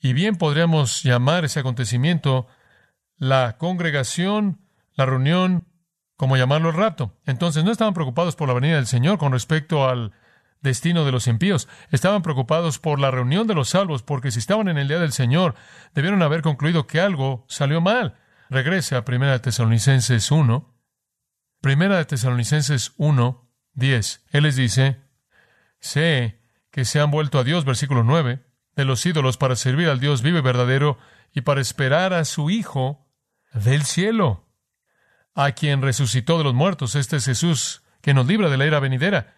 Y 0.00 0.12
bien 0.12 0.36
podríamos 0.36 1.02
llamar 1.02 1.44
ese 1.44 1.60
acontecimiento 1.60 2.46
la 3.16 3.56
congregación, 3.58 4.60
la 4.94 5.06
reunión, 5.06 5.64
como 6.16 6.36
llamarlo 6.36 6.70
el 6.70 6.76
rapto. 6.76 7.16
Entonces 7.26 7.64
no 7.64 7.70
estaban 7.70 7.94
preocupados 7.94 8.36
por 8.36 8.48
la 8.48 8.54
venida 8.54 8.76
del 8.76 8.86
Señor 8.86 9.18
con 9.18 9.32
respecto 9.32 9.88
al 9.88 10.12
destino 10.60 11.04
de 11.04 11.12
los 11.12 11.26
impíos. 11.26 11.68
Estaban 11.90 12.22
preocupados 12.22 12.78
por 12.78 12.98
la 12.98 13.10
reunión 13.10 13.46
de 13.46 13.54
los 13.54 13.68
salvos, 13.68 14.02
porque 14.02 14.30
si 14.30 14.40
estaban 14.40 14.68
en 14.68 14.78
el 14.78 14.88
día 14.88 14.98
del 14.98 15.12
Señor, 15.12 15.54
debieron 15.94 16.22
haber 16.22 16.42
concluido 16.42 16.86
que 16.86 17.00
algo 17.00 17.44
salió 17.48 17.80
mal. 17.80 18.16
Regrese 18.50 18.96
a 18.96 19.04
1 19.06 19.40
Tesalonicenses 19.40 20.30
1. 20.30 20.77
Primera 21.60 21.96
de 21.96 22.04
Tesalonicenses 22.04 22.92
1, 22.98 23.50
10. 23.74 24.24
Él 24.30 24.42
les 24.44 24.54
dice, 24.54 25.00
sé 25.80 26.40
que 26.70 26.84
se 26.84 27.00
han 27.00 27.10
vuelto 27.10 27.40
a 27.40 27.44
Dios, 27.44 27.64
versículo 27.64 28.04
9, 28.04 28.44
de 28.76 28.84
los 28.84 29.04
ídolos 29.04 29.38
para 29.38 29.56
servir 29.56 29.88
al 29.88 29.98
Dios 29.98 30.22
vivo 30.22 30.38
y 30.38 30.42
verdadero 30.42 30.98
y 31.32 31.40
para 31.40 31.60
esperar 31.60 32.12
a 32.12 32.24
su 32.24 32.48
Hijo 32.50 33.08
del 33.52 33.82
cielo, 33.82 34.46
a 35.34 35.50
quien 35.50 35.82
resucitó 35.82 36.38
de 36.38 36.44
los 36.44 36.54
muertos. 36.54 36.94
Este 36.94 37.16
es 37.16 37.24
Jesús 37.24 37.82
que 38.02 38.14
nos 38.14 38.28
libra 38.28 38.50
de 38.50 38.56
la 38.56 38.64
era 38.64 38.78
venidera. 38.78 39.34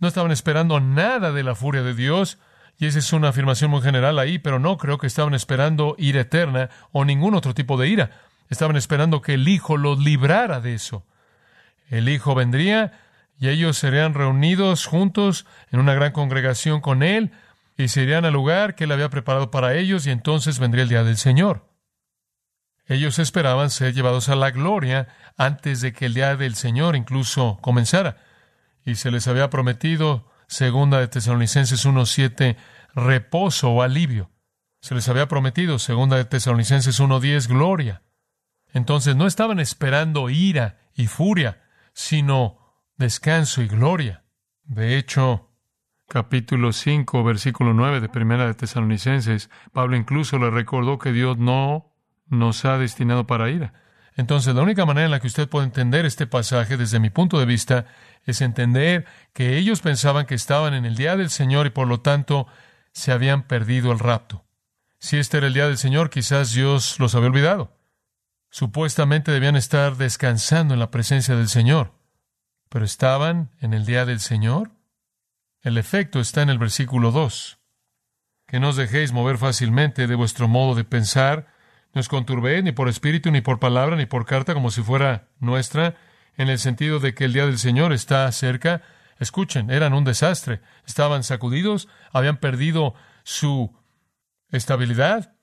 No 0.00 0.08
estaban 0.08 0.32
esperando 0.32 0.80
nada 0.80 1.30
de 1.30 1.44
la 1.44 1.54
furia 1.54 1.82
de 1.82 1.94
Dios, 1.94 2.38
y 2.78 2.86
esa 2.86 2.98
es 2.98 3.12
una 3.12 3.28
afirmación 3.28 3.70
muy 3.70 3.82
general 3.82 4.18
ahí, 4.18 4.40
pero 4.40 4.58
no 4.58 4.76
creo 4.76 4.98
que 4.98 5.06
estaban 5.06 5.34
esperando 5.34 5.94
ira 5.98 6.22
eterna 6.22 6.68
o 6.90 7.04
ningún 7.04 7.36
otro 7.36 7.54
tipo 7.54 7.76
de 7.76 7.86
ira. 7.86 8.10
Estaban 8.48 8.74
esperando 8.74 9.22
que 9.22 9.34
el 9.34 9.46
Hijo 9.46 9.76
los 9.76 10.00
librara 10.00 10.60
de 10.60 10.74
eso. 10.74 11.06
El 11.90 12.08
Hijo 12.08 12.34
vendría 12.34 12.92
y 13.38 13.48
ellos 13.48 13.76
serían 13.76 14.14
reunidos 14.14 14.86
juntos 14.86 15.44
en 15.70 15.80
una 15.80 15.94
gran 15.94 16.12
congregación 16.12 16.80
con 16.80 17.02
Él 17.02 17.32
y 17.76 17.88
se 17.88 18.02
irían 18.02 18.24
al 18.24 18.32
lugar 18.32 18.74
que 18.74 18.84
Él 18.84 18.92
había 18.92 19.10
preparado 19.10 19.50
para 19.50 19.74
ellos 19.74 20.06
y 20.06 20.10
entonces 20.10 20.58
vendría 20.58 20.84
el 20.84 20.88
día 20.88 21.04
del 21.04 21.16
Señor. 21.18 21.68
Ellos 22.86 23.18
esperaban 23.18 23.70
ser 23.70 23.92
llevados 23.92 24.28
a 24.28 24.36
la 24.36 24.50
gloria 24.50 25.08
antes 25.36 25.80
de 25.80 25.92
que 25.92 26.06
el 26.06 26.14
día 26.14 26.36
del 26.36 26.54
Señor 26.54 26.96
incluso 26.96 27.58
comenzara. 27.60 28.16
Y 28.84 28.94
se 28.94 29.10
les 29.10 29.28
había 29.28 29.50
prometido 29.50 30.30
Segunda 30.48 30.98
de 30.98 31.06
Tesalonicenses 31.06 31.86
1.7, 31.86 32.56
reposo 32.94 33.70
o 33.70 33.82
alivio. 33.82 34.32
Se 34.80 34.96
les 34.96 35.08
había 35.08 35.28
prometido, 35.28 35.78
segunda 35.78 36.16
de 36.16 36.24
Tesalonicenses 36.24 36.98
1.10, 37.00 37.46
gloria. 37.46 38.02
Entonces 38.72 39.14
no 39.14 39.28
estaban 39.28 39.60
esperando 39.60 40.28
ira 40.28 40.80
y 40.94 41.06
furia, 41.06 41.62
sino 42.00 42.56
descanso 42.96 43.62
y 43.62 43.68
gloria. 43.68 44.24
De 44.64 44.96
hecho, 44.96 45.50
capítulo 46.08 46.72
5, 46.72 47.22
versículo 47.22 47.74
9 47.74 48.00
de 48.00 48.08
Primera 48.08 48.46
de 48.46 48.54
Tesalonicenses, 48.54 49.50
Pablo 49.72 49.96
incluso 49.96 50.38
le 50.38 50.50
recordó 50.50 50.98
que 50.98 51.12
Dios 51.12 51.36
no 51.36 51.94
nos 52.26 52.64
ha 52.64 52.78
destinado 52.78 53.26
para 53.26 53.50
ira. 53.50 53.74
Entonces, 54.16 54.54
la 54.54 54.62
única 54.62 54.86
manera 54.86 55.04
en 55.04 55.10
la 55.10 55.20
que 55.20 55.26
usted 55.26 55.48
puede 55.48 55.66
entender 55.66 56.06
este 56.06 56.26
pasaje 56.26 56.76
desde 56.76 57.00
mi 57.00 57.10
punto 57.10 57.38
de 57.38 57.46
vista 57.46 57.86
es 58.24 58.40
entender 58.40 59.04
que 59.34 59.58
ellos 59.58 59.82
pensaban 59.82 60.26
que 60.26 60.34
estaban 60.34 60.72
en 60.72 60.86
el 60.86 60.96
día 60.96 61.16
del 61.16 61.30
Señor 61.30 61.66
y 61.66 61.70
por 61.70 61.86
lo 61.86 62.00
tanto 62.00 62.46
se 62.92 63.12
habían 63.12 63.42
perdido 63.42 63.92
el 63.92 63.98
rapto. 63.98 64.44
Si 64.98 65.18
este 65.18 65.38
era 65.38 65.48
el 65.48 65.54
día 65.54 65.66
del 65.66 65.78
Señor, 65.78 66.08
quizás 66.08 66.52
Dios 66.52 66.98
los 66.98 67.14
había 67.14 67.28
olvidado. 67.28 67.79
Supuestamente 68.50 69.30
debían 69.30 69.54
estar 69.54 69.96
descansando 69.96 70.74
en 70.74 70.80
la 70.80 70.90
presencia 70.90 71.36
del 71.36 71.48
Señor. 71.48 71.94
¿Pero 72.68 72.84
estaban 72.84 73.50
en 73.60 73.74
el 73.74 73.86
día 73.86 74.04
del 74.04 74.20
Señor? 74.20 74.72
El 75.62 75.78
efecto 75.78 76.20
está 76.20 76.42
en 76.42 76.50
el 76.50 76.58
versículo 76.58 77.12
2. 77.12 77.58
Que 78.46 78.58
no 78.58 78.70
os 78.70 78.76
dejéis 78.76 79.12
mover 79.12 79.38
fácilmente 79.38 80.08
de 80.08 80.14
vuestro 80.16 80.48
modo 80.48 80.74
de 80.74 80.84
pensar, 80.84 81.46
no 81.94 82.00
os 82.00 82.08
conturbéis 82.08 82.64
ni 82.64 82.72
por 82.72 82.88
espíritu, 82.88 83.30
ni 83.30 83.40
por 83.40 83.60
palabra, 83.60 83.96
ni 83.96 84.06
por 84.06 84.26
carta, 84.26 84.54
como 84.54 84.70
si 84.70 84.82
fuera 84.82 85.28
nuestra, 85.38 85.96
en 86.36 86.48
el 86.48 86.58
sentido 86.58 86.98
de 86.98 87.14
que 87.14 87.24
el 87.24 87.32
día 87.32 87.46
del 87.46 87.58
Señor 87.58 87.92
está 87.92 88.30
cerca. 88.32 88.82
Escuchen, 89.18 89.70
eran 89.70 89.92
un 89.92 90.04
desastre. 90.04 90.60
Estaban 90.86 91.22
sacudidos, 91.22 91.88
habían 92.12 92.38
perdido 92.38 92.94
su 93.22 93.76
estabilidad, 94.50 95.36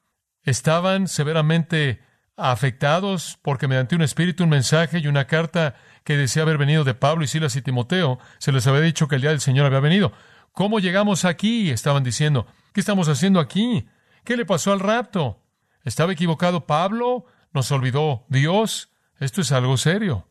estaban 0.43 1.07
severamente 1.07 2.01
afectados 2.37 3.39
porque 3.41 3.67
mediante 3.67 3.95
un 3.95 4.03
espíritu, 4.03 4.43
un 4.43 4.49
mensaje 4.49 4.99
y 4.99 5.07
una 5.07 5.25
carta 5.25 5.75
que 6.03 6.15
decía 6.15 6.43
haber 6.43 6.57
venido 6.57 6.83
de 6.83 6.93
Pablo 6.93 7.23
y 7.23 7.27
Silas 7.27 7.55
y 7.55 7.61
Timoteo, 7.61 8.19
se 8.37 8.51
les 8.51 8.65
había 8.67 8.81
dicho 8.81 9.07
que 9.07 9.15
el 9.15 9.21
día 9.21 9.31
del 9.31 9.41
Señor 9.41 9.65
había 9.65 9.79
venido. 9.79 10.13
¿Cómo 10.51 10.79
llegamos 10.79 11.25
aquí? 11.25 11.69
Estaban 11.69 12.03
diciendo. 12.03 12.47
¿Qué 12.73 12.79
estamos 12.79 13.09
haciendo 13.09 13.39
aquí? 13.39 13.87
¿Qué 14.23 14.37
le 14.37 14.45
pasó 14.45 14.71
al 14.71 14.79
rapto? 14.79 15.43
¿Estaba 15.83 16.13
equivocado 16.13 16.65
Pablo? 16.65 17.25
¿Nos 17.53 17.71
olvidó 17.71 18.25
Dios? 18.29 18.91
Esto 19.19 19.41
es 19.41 19.51
algo 19.51 19.77
serio. 19.77 20.27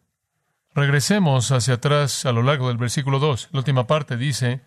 Regresemos 0.75 1.51
hacia 1.53 1.75
atrás 1.75 2.25
a 2.27 2.33
lo 2.33 2.43
largo 2.43 2.69
del 2.69 2.77
versículo 2.77 3.19
2. 3.19 3.49
La 3.53 3.59
última 3.59 3.87
parte 3.87 4.17
dice, 4.17 4.63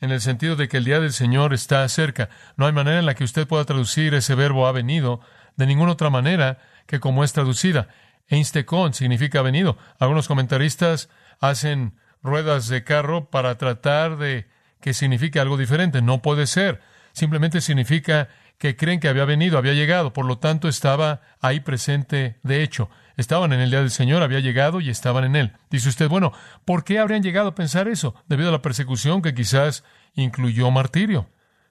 en 0.00 0.10
el 0.10 0.20
sentido 0.20 0.56
de 0.56 0.68
que 0.68 0.76
el 0.76 0.84
día 0.84 1.00
del 1.00 1.12
Señor 1.12 1.54
está 1.54 1.88
cerca. 1.88 2.28
No 2.56 2.66
hay 2.66 2.72
manera 2.72 2.98
en 2.98 3.06
la 3.06 3.14
que 3.14 3.24
usted 3.24 3.46
pueda 3.46 3.64
traducir 3.64 4.14
ese 4.14 4.34
verbo 4.34 4.66
ha 4.66 4.72
venido 4.72 5.20
de 5.56 5.66
ninguna 5.66 5.92
otra 5.92 6.10
manera 6.10 6.58
que 6.86 7.00
como 7.00 7.24
es 7.24 7.32
traducida. 7.32 7.88
Einstecon 8.28 8.94
significa 8.94 9.42
venido. 9.42 9.76
Algunos 9.98 10.28
comentaristas 10.28 11.08
hacen 11.40 11.94
ruedas 12.22 12.68
de 12.68 12.84
carro 12.84 13.30
para 13.30 13.56
tratar 13.56 14.16
de 14.16 14.48
que 14.80 14.94
signifique 14.94 15.40
algo 15.40 15.56
diferente. 15.56 16.02
No 16.02 16.22
puede 16.22 16.46
ser. 16.46 16.80
Simplemente 17.12 17.60
significa 17.60 18.28
que 18.58 18.76
creen 18.76 19.00
que 19.00 19.08
había 19.08 19.24
venido, 19.24 19.58
había 19.58 19.74
llegado, 19.74 20.12
por 20.12 20.24
lo 20.24 20.38
tanto 20.38 20.68
estaba 20.68 21.20
ahí 21.40 21.60
presente 21.60 22.38
de 22.42 22.62
hecho. 22.62 22.88
Estaban 23.16 23.52
en 23.52 23.60
el 23.60 23.70
día 23.70 23.80
del 23.80 23.90
Señor, 23.90 24.22
había 24.22 24.40
llegado 24.40 24.80
y 24.80 24.90
estaban 24.90 25.24
en 25.24 25.36
él. 25.36 25.52
Dice 25.70 25.88
usted, 25.88 26.08
bueno, 26.08 26.32
¿por 26.64 26.84
qué 26.84 26.98
habrían 26.98 27.22
llegado 27.22 27.48
a 27.48 27.54
pensar 27.54 27.88
eso? 27.88 28.14
Debido 28.28 28.50
a 28.50 28.52
la 28.52 28.62
persecución 28.62 29.22
que 29.22 29.34
quizás 29.34 29.84
incluyó 30.14 30.70
martirio. 30.70 31.30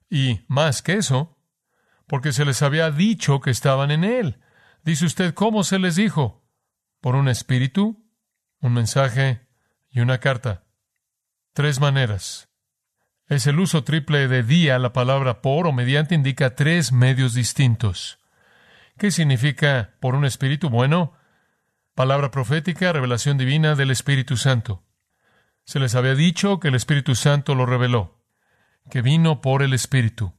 Y 0.09 0.41
más 0.47 0.81
que 0.81 0.93
eso, 0.93 1.34
porque 2.07 2.31
se 2.31 2.45
les 2.45 2.61
había 2.61 2.91
dicho 2.91 3.39
que 3.41 3.51
estaban 3.51 3.91
en 3.91 4.03
él. 4.03 4.39
Dice 4.83 5.05
usted, 5.05 5.33
¿cómo 5.33 5.63
se 5.63 5.79
les 5.79 5.95
dijo? 5.95 6.43
Por 7.01 7.15
un 7.15 7.27
espíritu, 7.27 8.05
un 8.59 8.73
mensaje 8.73 9.47
y 9.89 9.99
una 9.99 10.19
carta. 10.19 10.63
Tres 11.53 11.79
maneras. 11.79 12.49
Es 13.27 13.47
el 13.47 13.59
uso 13.59 13.83
triple 13.83 14.27
de 14.27 14.43
día, 14.43 14.77
la 14.77 14.93
palabra 14.93 15.41
por 15.41 15.65
o 15.65 15.71
mediante 15.71 16.13
indica 16.13 16.55
tres 16.55 16.91
medios 16.91 17.33
distintos. 17.33 18.19
¿Qué 18.97 19.09
significa 19.09 19.95
por 19.99 20.15
un 20.15 20.25
espíritu? 20.25 20.69
Bueno, 20.69 21.13
palabra 21.95 22.29
profética, 22.29 22.93
revelación 22.93 23.37
divina 23.37 23.75
del 23.75 23.89
Espíritu 23.89 24.37
Santo. 24.37 24.83
Se 25.63 25.79
les 25.79 25.95
había 25.95 26.13
dicho 26.13 26.59
que 26.59 26.67
el 26.67 26.75
Espíritu 26.75 27.15
Santo 27.15 27.55
lo 27.55 27.65
reveló, 27.65 28.23
que 28.91 29.01
vino 29.01 29.41
por 29.41 29.63
el 29.63 29.73
Espíritu. 29.73 30.33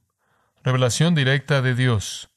Revelación 0.66 1.14
directa 1.14 1.62
de 1.62 1.76
Dios. 1.76 2.28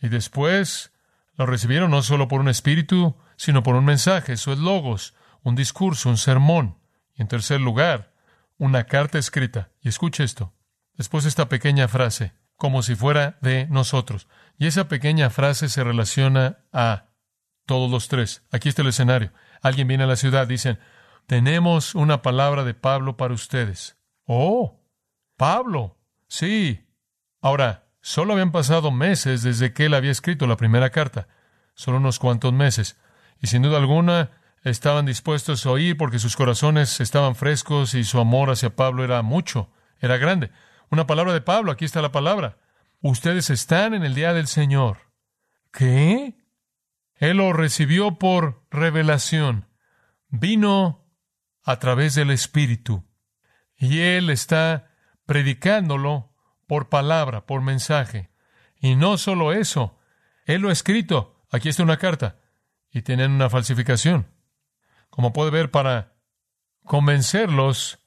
Y 0.00 0.08
después 0.08 0.92
lo 1.34 1.44
recibieron 1.44 1.90
no 1.90 2.00
solo 2.00 2.26
por 2.26 2.40
un 2.40 2.48
espíritu, 2.48 3.18
sino 3.36 3.62
por 3.62 3.74
un 3.74 3.84
mensaje, 3.84 4.32
eso 4.32 4.54
es 4.54 4.58
logos, 4.58 5.12
un 5.42 5.54
discurso, 5.54 6.08
un 6.08 6.16
sermón. 6.16 6.78
Y 7.14 7.20
en 7.20 7.28
tercer 7.28 7.60
lugar, 7.60 8.14
una 8.56 8.84
carta 8.84 9.18
escrita. 9.18 9.68
Y 9.82 9.90
escuche 9.90 10.24
esto. 10.24 10.54
Después 10.94 11.26
esta 11.26 11.50
pequeña 11.50 11.86
frase, 11.86 12.32
como 12.56 12.82
si 12.82 12.94
fuera 12.94 13.36
de 13.42 13.66
nosotros. 13.66 14.26
Y 14.56 14.66
esa 14.66 14.88
pequeña 14.88 15.28
frase 15.28 15.68
se 15.68 15.84
relaciona 15.84 16.60
a 16.72 17.08
todos 17.66 17.90
los 17.90 18.08
tres. 18.08 18.42
Aquí 18.52 18.70
está 18.70 18.80
el 18.80 18.88
escenario. 18.88 19.34
Alguien 19.60 19.86
viene 19.86 20.04
a 20.04 20.06
la 20.06 20.16
ciudad, 20.16 20.46
dicen, 20.46 20.78
tenemos 21.26 21.94
una 21.94 22.22
palabra 22.22 22.64
de 22.64 22.72
Pablo 22.72 23.18
para 23.18 23.34
ustedes. 23.34 23.98
Oh, 24.24 24.80
Pablo. 25.36 25.98
Sí. 26.26 26.83
Ahora, 27.44 27.84
solo 28.00 28.32
habían 28.32 28.52
pasado 28.52 28.90
meses 28.90 29.42
desde 29.42 29.74
que 29.74 29.84
él 29.84 29.92
había 29.92 30.10
escrito 30.10 30.46
la 30.46 30.56
primera 30.56 30.88
carta. 30.88 31.28
Solo 31.74 31.98
unos 31.98 32.18
cuantos 32.18 32.54
meses. 32.54 32.98
Y 33.38 33.48
sin 33.48 33.60
duda 33.60 33.76
alguna, 33.76 34.30
estaban 34.62 35.04
dispuestos 35.04 35.66
a 35.66 35.70
oír 35.70 35.98
porque 35.98 36.18
sus 36.18 36.36
corazones 36.36 37.02
estaban 37.02 37.34
frescos 37.34 37.92
y 37.92 38.04
su 38.04 38.18
amor 38.18 38.48
hacia 38.48 38.74
Pablo 38.74 39.04
era 39.04 39.20
mucho, 39.20 39.70
era 40.00 40.16
grande. 40.16 40.52
Una 40.88 41.06
palabra 41.06 41.34
de 41.34 41.42
Pablo, 41.42 41.70
aquí 41.70 41.84
está 41.84 42.00
la 42.00 42.12
palabra. 42.12 42.56
Ustedes 43.02 43.50
están 43.50 43.92
en 43.92 44.04
el 44.04 44.14
día 44.14 44.32
del 44.32 44.46
Señor. 44.46 45.12
¿Qué? 45.70 46.38
Él 47.16 47.36
lo 47.36 47.52
recibió 47.52 48.18
por 48.18 48.64
revelación. 48.70 49.68
Vino 50.30 51.06
a 51.62 51.78
través 51.78 52.14
del 52.14 52.30
Espíritu. 52.30 53.04
Y 53.76 54.00
Él 54.00 54.30
está 54.30 54.94
predicándolo 55.26 56.33
por 56.66 56.88
palabra, 56.88 57.46
por 57.46 57.60
mensaje. 57.60 58.30
Y 58.80 58.96
no 58.96 59.18
solo 59.18 59.52
eso, 59.52 59.98
Él 60.44 60.62
lo 60.62 60.68
ha 60.68 60.72
escrito. 60.72 61.44
Aquí 61.50 61.68
está 61.68 61.82
una 61.82 61.98
carta. 61.98 62.38
Y 62.90 63.02
tienen 63.02 63.32
una 63.32 63.50
falsificación 63.50 64.34
como 65.14 65.32
puede 65.32 65.52
ver, 65.52 65.70
para 65.70 66.16
convencerlos 66.82 68.00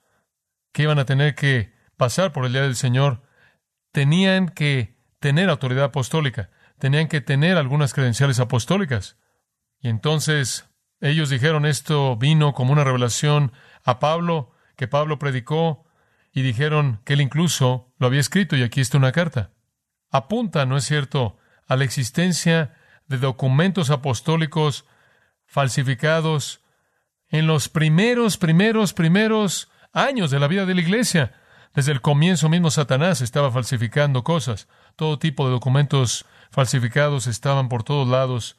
que 0.74 0.84
iban 0.84 1.00
a 1.00 1.06
tener 1.06 1.36
que 1.36 1.74
pasar 1.96 2.34
por 2.34 2.46
el 2.46 2.52
día 2.52 2.64
del 2.64 2.76
Señor, 2.76 3.24
tenían 3.94 4.50
que 4.50 4.98
tener 5.22 5.50
autoridad 5.50 5.86
apostólica, 5.86 6.50
tenían 6.80 7.08
que 7.08 7.22
tener 7.22 7.56
algunas 7.56 7.94
credenciales 7.94 8.42
apostólicas. 8.42 9.16
Y 9.80 9.88
entonces 9.88 10.70
ellos 11.00 11.30
dijeron 11.30 11.66
esto 11.66 12.18
vino 12.18 12.54
como 12.54 12.74
una 12.74 12.84
revelación 12.84 13.54
a 13.86 14.00
Pablo, 14.00 14.52
que 14.76 14.90
Pablo 14.90 15.18
predicó, 15.18 15.86
y 16.38 16.44
dijeron 16.44 17.02
que 17.04 17.14
él 17.14 17.22
incluso 17.22 17.92
lo 17.98 18.06
había 18.06 18.20
escrito, 18.20 18.56
y 18.56 18.62
aquí 18.62 18.80
está 18.80 19.00
una 19.00 19.12
carta. 19.12 19.50
Apunta, 20.12 20.68
¿no 20.68 20.78
es 20.78 20.84
cierto?, 20.84 21.36
a 21.66 21.76
la 21.76 21.84
existencia 21.84 22.76
de 23.08 23.18
documentos 23.18 23.90
apostólicos 23.90 24.86
falsificados 25.48 26.62
en 27.30 27.48
los 27.48 27.70
primeros, 27.70 28.38
primeros, 28.38 28.94
primeros 28.94 29.72
años 29.94 30.30
de 30.30 30.40
la 30.40 30.48
vida 30.48 30.68
de 30.68 30.76
la 30.76 30.82
iglesia. 30.82 31.34
Desde 31.74 31.92
el 31.92 32.02
comienzo 32.02 32.50
mismo 32.50 32.70
Satanás 32.70 33.22
estaba 33.22 33.52
falsificando 33.52 34.24
cosas. 34.24 34.68
Todo 34.96 35.18
tipo 35.18 35.48
de 35.48 35.54
documentos 35.54 36.28
falsificados 36.52 37.26
estaban 37.26 37.68
por 37.68 37.82
todos 37.82 38.08
lados 38.08 38.58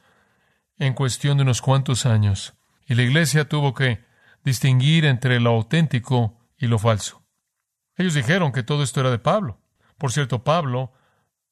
en 0.79 0.93
cuestión 0.93 1.37
de 1.37 1.43
unos 1.43 1.61
cuantos 1.61 2.05
años. 2.05 2.55
Y 2.85 2.95
la 2.95 3.03
iglesia 3.03 3.47
tuvo 3.47 3.73
que 3.73 4.03
distinguir 4.43 5.05
entre 5.05 5.39
lo 5.39 5.51
auténtico 5.51 6.37
y 6.57 6.67
lo 6.67 6.77
falso. 6.77 7.18
Ellos 7.99 8.13
dijeron 8.13 8.53
que 8.53 8.63
todo 8.63 8.81
esto 8.81 9.01
era 9.01 9.11
de 9.11 9.19
Pablo. 9.19 9.59
Por 9.97 10.13
cierto, 10.13 10.45
Pablo 10.45 10.93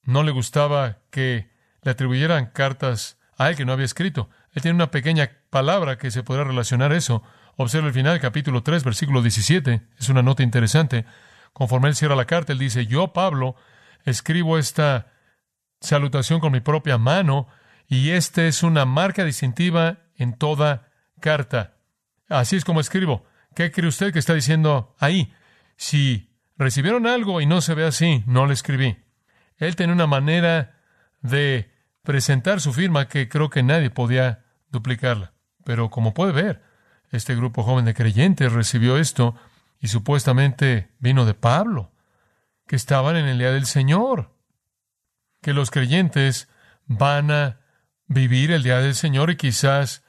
no 0.03 0.23
le 0.23 0.31
gustaba 0.31 0.99
que 1.11 1.51
le 1.81 1.91
atribuyeran 1.91 2.47
cartas 2.47 3.19
a 3.37 3.49
él 3.49 3.57
que 3.57 3.65
no 3.65 3.73
había 3.73 3.83
escrito. 3.83 4.29
Él 4.53 4.61
tiene 4.61 4.75
una 4.75 4.89
pequeña 4.89 5.29
palabra 5.49 5.97
que 5.97 6.09
se 6.09 6.23
podrá 6.23 6.45
relacionar 6.45 6.93
eso. 6.93 7.21
Observa 7.57 7.87
el 7.87 7.93
final, 7.93 8.21
capítulo 8.21 8.63
3, 8.63 8.85
versículo 8.85 9.21
17. 9.21 9.89
Es 9.99 10.07
una 10.07 10.23
nota 10.23 10.41
interesante. 10.41 11.05
Conforme 11.51 11.89
él 11.89 11.95
cierra 11.95 12.15
la 12.15 12.23
carta, 12.23 12.53
él 12.53 12.59
dice, 12.59 12.85
yo, 12.85 13.11
Pablo, 13.11 13.57
escribo 14.05 14.57
esta 14.57 15.11
salutación 15.81 16.39
con 16.39 16.53
mi 16.53 16.61
propia 16.61 16.97
mano 16.97 17.49
y 17.89 18.11
esta 18.11 18.47
es 18.47 18.63
una 18.63 18.85
marca 18.85 19.25
distintiva 19.25 19.97
en 20.15 20.37
toda 20.37 20.87
carta. 21.19 21.73
Así 22.29 22.55
es 22.55 22.63
como 22.63 22.79
escribo. 22.79 23.25
¿Qué 23.53 23.69
cree 23.69 23.89
usted 23.89 24.13
que 24.13 24.19
está 24.19 24.33
diciendo 24.33 24.95
ahí? 24.97 25.33
Si 25.75 26.26
recibieron 26.57 27.07
algo 27.07 27.41
y 27.41 27.45
no 27.45 27.61
se 27.61 27.73
ve 27.73 27.85
así, 27.85 28.23
no 28.27 28.45
le 28.45 28.53
escribí. 28.53 28.97
Él 29.57 29.75
tiene 29.75 29.93
una 29.93 30.07
manera 30.07 30.79
de 31.21 31.71
presentar 32.03 32.61
su 32.61 32.73
firma 32.73 33.07
que 33.07 33.27
creo 33.27 33.49
que 33.49 33.63
nadie 33.63 33.89
podía 33.89 34.45
duplicarla. 34.69 35.33
Pero 35.63 35.89
como 35.89 36.13
puede 36.13 36.31
ver, 36.31 36.63
este 37.11 37.35
grupo 37.35 37.63
joven 37.63 37.85
de 37.85 37.93
creyentes 37.93 38.51
recibió 38.51 38.97
esto 38.97 39.35
y 39.79 39.87
supuestamente 39.87 40.91
vino 40.99 41.25
de 41.25 41.33
Pablo, 41.33 41.91
que 42.65 42.75
estaban 42.75 43.15
en 43.15 43.25
el 43.25 43.37
día 43.37 43.51
del 43.51 43.65
Señor, 43.65 44.35
que 45.41 45.53
los 45.53 45.71
creyentes 45.71 46.49
van 46.85 47.31
a 47.31 47.59
vivir 48.07 48.51
el 48.51 48.63
día 48.63 48.79
del 48.79 48.95
Señor 48.95 49.29
y 49.29 49.35
quizás 49.35 50.03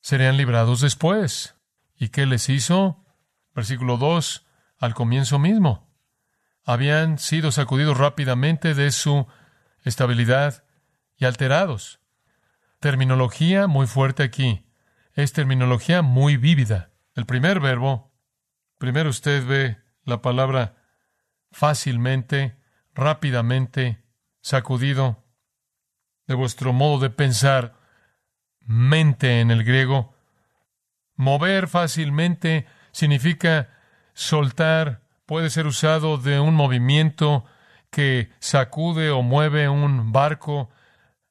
serían 0.00 0.36
librados 0.36 0.80
después. 0.80 1.56
¿Y 1.98 2.08
qué 2.08 2.26
les 2.26 2.48
hizo? 2.48 3.04
Versículo 3.54 3.96
2, 3.96 4.45
al 4.78 4.94
comienzo 4.94 5.38
mismo. 5.38 5.94
Habían 6.64 7.18
sido 7.18 7.52
sacudidos 7.52 7.96
rápidamente 7.96 8.74
de 8.74 8.90
su 8.90 9.26
estabilidad 9.84 10.64
y 11.16 11.24
alterados. 11.24 12.00
Terminología 12.80 13.66
muy 13.66 13.86
fuerte 13.86 14.22
aquí. 14.22 14.66
Es 15.14 15.32
terminología 15.32 16.02
muy 16.02 16.36
vívida. 16.36 16.90
El 17.14 17.24
primer 17.24 17.60
verbo 17.60 18.06
Primero 18.78 19.08
usted 19.08 19.46
ve 19.46 19.78
la 20.04 20.20
palabra 20.20 20.76
fácilmente, 21.50 22.56
rápidamente, 22.94 24.04
sacudido 24.42 25.24
de 26.26 26.34
vuestro 26.34 26.72
modo 26.72 26.98
de 26.98 27.10
pensar, 27.10 27.74
mente 28.60 29.40
en 29.40 29.50
el 29.50 29.64
griego. 29.64 30.14
Mover 31.14 31.68
fácilmente 31.68 32.66
significa 32.92 33.75
soltar, 34.16 35.02
puede 35.26 35.50
ser 35.50 35.66
usado 35.66 36.16
de 36.16 36.40
un 36.40 36.54
movimiento 36.54 37.44
que 37.90 38.30
sacude 38.40 39.10
o 39.10 39.22
mueve 39.22 39.68
un 39.68 40.10
barco, 40.10 40.70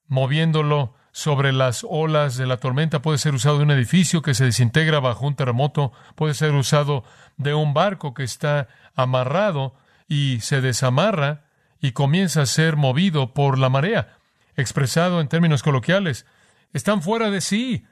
moviéndolo 0.07 0.93
sobre 1.11 1.51
las 1.51 1.83
olas 1.89 2.37
de 2.37 2.45
la 2.45 2.57
tormenta, 2.57 3.01
puede 3.01 3.17
ser 3.17 3.33
usado 3.33 3.57
de 3.57 3.63
un 3.63 3.71
edificio 3.71 4.21
que 4.21 4.35
se 4.35 4.45
desintegra 4.45 4.99
bajo 4.99 5.25
un 5.25 5.35
terremoto, 5.35 5.93
puede 6.15 6.35
ser 6.35 6.53
usado 6.53 7.03
de 7.37 7.55
un 7.55 7.73
barco 7.73 8.13
que 8.13 8.23
está 8.23 8.67
amarrado 8.93 9.73
y 10.07 10.41
se 10.41 10.61
desamarra 10.61 11.45
y 11.81 11.93
comienza 11.93 12.43
a 12.43 12.45
ser 12.45 12.75
movido 12.75 13.33
por 13.33 13.57
la 13.57 13.69
marea. 13.69 14.19
Expresado 14.55 15.21
en 15.21 15.27
términos 15.27 15.63
coloquiales, 15.63 16.27
están 16.71 17.01
fuera 17.01 17.31
de 17.31 17.41
sí, 17.41 17.85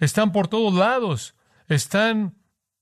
están 0.00 0.32
por 0.32 0.48
todos 0.48 0.74
lados, 0.74 1.36
están 1.68 2.34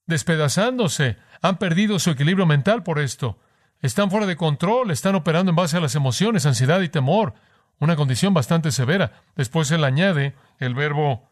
despedazándose, 0.06 1.18
han 1.42 1.58
perdido 1.58 1.98
su 1.98 2.10
equilibrio 2.10 2.46
mental 2.46 2.82
por 2.82 2.98
esto, 2.98 3.38
están 3.80 4.10
fuera 4.10 4.26
de 4.26 4.36
control, 4.36 4.90
están 4.90 5.14
operando 5.14 5.50
en 5.50 5.56
base 5.56 5.76
a 5.76 5.80
las 5.80 5.94
emociones, 5.94 6.46
ansiedad 6.46 6.80
y 6.80 6.88
temor, 6.88 7.34
una 7.78 7.96
condición 7.96 8.34
bastante 8.34 8.72
severa. 8.72 9.22
Después 9.36 9.70
él 9.70 9.84
añade 9.84 10.34
el 10.58 10.74
verbo 10.74 11.30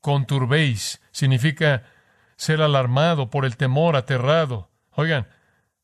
conturbéis, 0.00 1.00
significa 1.12 1.84
ser 2.36 2.62
alarmado 2.62 3.30
por 3.30 3.44
el 3.44 3.56
temor, 3.56 3.96
aterrado. 3.96 4.70
Oigan, 4.90 5.28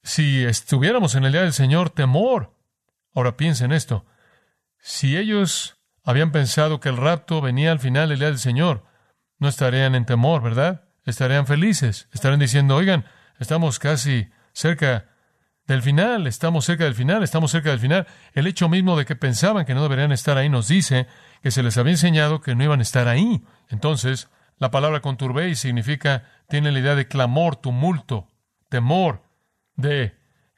si 0.02 0.44
estuviéramos 0.44 1.14
en 1.14 1.24
el 1.24 1.32
día 1.32 1.42
del 1.42 1.52
Señor, 1.52 1.90
temor. 1.90 2.56
Ahora 3.14 3.36
piensen 3.36 3.70
esto. 3.70 4.04
Si 4.78 5.16
ellos 5.16 5.78
habían 6.02 6.32
pensado 6.32 6.80
que 6.80 6.88
el 6.88 6.96
rapto 6.96 7.40
venía 7.40 7.70
al 7.70 7.78
final 7.78 8.08
del 8.08 8.18
día 8.18 8.28
del 8.28 8.38
Señor, 8.38 8.84
no 9.38 9.48
estarían 9.48 9.94
en 9.94 10.06
temor, 10.06 10.42
¿verdad? 10.42 10.84
Estarían 11.04 11.46
felices, 11.46 12.08
estarían 12.12 12.40
diciendo, 12.40 12.76
oigan, 12.76 13.06
estamos 13.40 13.80
casi 13.80 14.28
cerca 14.52 15.06
del 15.66 15.82
final, 15.82 16.26
estamos 16.26 16.64
cerca 16.64 16.84
del 16.84 16.94
final, 16.94 17.22
estamos 17.22 17.50
cerca 17.50 17.70
del 17.70 17.80
final. 17.80 18.06
El 18.32 18.46
hecho 18.46 18.68
mismo 18.68 18.96
de 18.96 19.04
que 19.04 19.16
pensaban 19.16 19.64
que 19.64 19.74
no 19.74 19.82
deberían 19.82 20.12
estar 20.12 20.36
ahí 20.36 20.48
nos 20.48 20.68
dice 20.68 21.06
que 21.42 21.50
se 21.50 21.62
les 21.62 21.76
había 21.78 21.92
enseñado 21.92 22.40
que 22.40 22.54
no 22.54 22.64
iban 22.64 22.80
a 22.80 22.82
estar 22.82 23.08
ahí. 23.08 23.42
Entonces, 23.68 24.28
la 24.58 24.70
palabra 24.70 25.00
conturbéis 25.00 25.58
significa, 25.58 26.24
tiene 26.48 26.70
la 26.70 26.80
idea 26.80 26.94
de 26.94 27.08
clamor, 27.08 27.56
tumulto, 27.56 28.28
temor, 28.68 29.22
de 29.76 30.14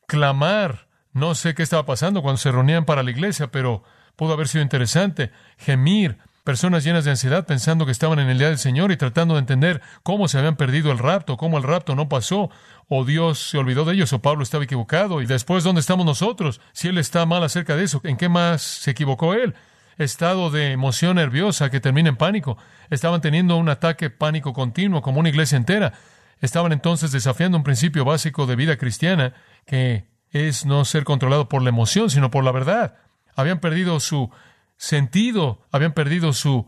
clamar. 0.07 0.89
No 1.13 1.35
sé 1.35 1.55
qué 1.55 1.63
estaba 1.63 1.87
pasando 1.87 2.23
cuando 2.23 2.39
se 2.39 2.51
reunían 2.51 2.85
para 2.85 3.03
la 3.03 3.11
iglesia, 3.11 3.51
pero 3.53 3.85
pudo 4.17 4.33
haber 4.33 4.49
sido 4.49 4.63
interesante. 4.63 5.31
Gemir, 5.59 6.19
personas 6.45 6.85
llenas 6.85 7.05
de 7.05 7.11
ansiedad 7.11 7.47
pensando 7.47 7.87
que 7.87 7.93
estaban 7.93 8.19
en 8.19 8.29
el 8.29 8.39
día 8.39 8.49
del 8.49 8.59
Señor 8.59 8.91
y 8.93 8.97
tratando 8.97 9.35
de 9.35 9.41
entender 9.41 9.83
cómo 10.03 10.27
se 10.27 10.39
habían 10.39 10.57
perdido 10.57 10.91
el 10.91 10.99
rapto, 10.99 11.37
cómo 11.37 11.59
el 11.59 11.65
rapto 11.65 11.95
no 11.95 12.09
pasó, 12.09 12.51
o 12.95 13.07
Dios 13.07 13.39
se 13.39 13.57
olvidó 13.57 13.87
de 13.87 13.95
ellos, 13.95 14.13
o 14.13 14.21
Pablo 14.21 14.43
estaba 14.43 14.65
equivocado, 14.65 15.23
y 15.23 15.27
después, 15.27 15.65
¿dónde 15.65 15.81
estamos 15.81 16.05
nosotros? 16.05 16.61
Si 16.75 16.89
él 16.89 16.99
está 16.99 17.25
mal 17.25 17.43
acerca 17.43 17.75
de 17.75 17.85
eso, 17.85 18.03
¿en 18.05 18.19
qué 18.19 18.29
más 18.29 18.61
se 18.61 18.91
equivocó 18.91 19.33
él? 19.33 19.55
Estado 19.97 20.51
de 20.51 20.73
emoción 20.73 21.17
nerviosa 21.17 21.71
que 21.71 21.81
termina 21.81 22.11
en 22.11 22.17
pánico. 22.17 22.59
Estaban 22.91 23.23
teniendo 23.23 23.57
un 23.57 23.71
ataque 23.71 24.11
pánico 24.11 24.53
continuo, 24.53 25.01
como 25.01 25.21
una 25.21 25.31
iglesia 25.31 25.57
entera. 25.57 25.95
Estaban 26.43 26.71
entonces 26.71 27.13
desafiando 27.13 27.57
un 27.57 27.65
principio 27.65 28.05
básico 28.05 28.45
de 28.45 28.57
vida 28.57 28.77
cristiana, 28.77 29.33
que 29.65 30.05
es 30.29 30.67
no 30.67 30.85
ser 30.85 31.05
controlado 31.05 31.49
por 31.49 31.63
la 31.63 31.71
emoción, 31.71 32.11
sino 32.11 32.31
por 32.31 32.45
la 32.45 32.53
verdad. 32.53 32.99
Habían 33.35 33.61
perdido 33.61 34.01
su 34.01 34.31
sentido, 34.77 35.67
habían 35.71 35.95
perdido 35.95 36.35
su 36.35 36.67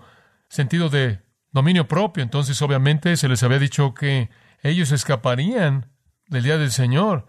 sentido 0.48 0.88
de 0.88 1.20
dominio 1.52 1.86
propio. 1.86 2.22
Entonces, 2.22 2.62
obviamente, 2.62 3.18
se 3.18 3.28
les 3.28 3.42
había 3.42 3.58
dicho 3.58 3.92
que 3.92 4.30
ellos 4.62 4.90
escaparían 4.90 5.92
del 6.28 6.44
día 6.44 6.58
del 6.58 6.72
Señor. 6.72 7.26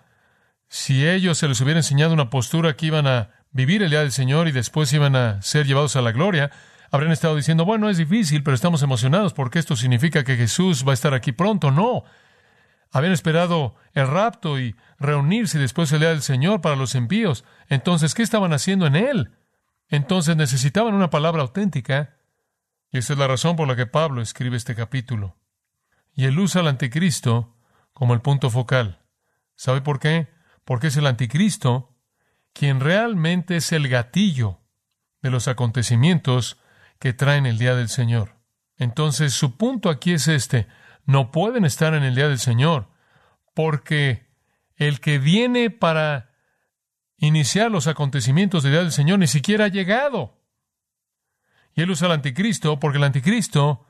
Si 0.67 1.07
ellos 1.07 1.37
se 1.37 1.47
les 1.47 1.61
hubiera 1.61 1.79
enseñado 1.79 2.13
una 2.13 2.29
postura 2.29 2.75
que 2.75 2.87
iban 2.87 3.07
a 3.07 3.31
vivir 3.51 3.83
el 3.83 3.89
día 3.89 4.01
del 4.01 4.11
Señor 4.11 4.47
y 4.47 4.51
después 4.51 4.91
iban 4.93 5.15
a 5.15 5.41
ser 5.41 5.65
llevados 5.65 5.95
a 5.95 6.01
la 6.01 6.11
gloria, 6.11 6.51
habrían 6.91 7.11
estado 7.11 7.35
diciendo, 7.35 7.65
bueno, 7.65 7.89
es 7.89 7.97
difícil, 7.97 8.43
pero 8.43 8.55
estamos 8.55 8.83
emocionados 8.83 9.33
porque 9.33 9.59
esto 9.59 9.75
significa 9.75 10.23
que 10.23 10.35
Jesús 10.35 10.85
va 10.85 10.91
a 10.91 10.93
estar 10.93 11.13
aquí 11.13 11.31
pronto. 11.31 11.71
No. 11.71 12.03
Habían 12.91 13.13
esperado 13.13 13.75
el 13.93 14.07
rapto 14.07 14.59
y 14.59 14.75
reunirse 14.99 15.59
después 15.59 15.91
el 15.91 15.99
día 15.99 16.09
del 16.09 16.21
Señor 16.21 16.61
para 16.61 16.75
los 16.75 16.95
envíos. 16.95 17.43
Entonces, 17.67 18.13
¿qué 18.13 18.23
estaban 18.23 18.53
haciendo 18.53 18.87
en 18.87 18.95
él? 18.95 19.31
Entonces 19.89 20.35
necesitaban 20.35 20.93
una 20.93 21.09
palabra 21.09 21.41
auténtica, 21.41 22.17
y 22.91 22.97
esa 22.97 23.13
es 23.13 23.19
la 23.19 23.27
razón 23.27 23.55
por 23.55 23.67
la 23.67 23.75
que 23.75 23.85
Pablo 23.85 24.21
escribe 24.21 24.57
este 24.57 24.75
capítulo. 24.75 25.37
Y 26.13 26.25
él 26.25 26.39
usa 26.39 26.61
al 26.61 26.67
anticristo 26.67 27.54
como 27.95 28.13
el 28.13 28.21
punto 28.21 28.49
focal. 28.51 28.99
¿Sabe 29.55 29.79
por 29.79 29.99
qué? 29.99 30.27
Porque 30.65 30.87
es 30.87 30.97
el 30.97 31.07
anticristo 31.07 31.95
quien 32.53 32.81
realmente 32.81 33.55
es 33.55 33.71
el 33.71 33.87
gatillo 33.87 34.59
de 35.21 35.31
los 35.31 35.47
acontecimientos 35.47 36.59
que 36.99 37.13
traen 37.13 37.45
el 37.45 37.57
día 37.57 37.73
del 37.73 37.87
Señor. 37.87 38.35
Entonces 38.77 39.33
su 39.33 39.55
punto 39.57 39.89
aquí 39.89 40.11
es 40.11 40.27
este, 40.27 40.67
no 41.05 41.31
pueden 41.31 41.63
estar 41.63 41.93
en 41.93 42.03
el 42.03 42.15
día 42.15 42.27
del 42.27 42.39
Señor, 42.39 42.89
porque 43.53 44.27
el 44.75 44.99
que 44.99 45.17
viene 45.17 45.69
para 45.69 46.31
iniciar 47.17 47.71
los 47.71 47.87
acontecimientos 47.87 48.61
del 48.61 48.73
día 48.73 48.81
del 48.81 48.91
Señor, 48.91 49.19
ni 49.19 49.27
siquiera 49.27 49.65
ha 49.65 49.69
llegado. 49.69 50.37
Y 51.73 51.81
él 51.81 51.91
usa 51.91 52.07
el 52.07 52.13
anticristo 52.13 52.77
porque 52.77 52.97
el 52.97 53.05
anticristo 53.05 53.85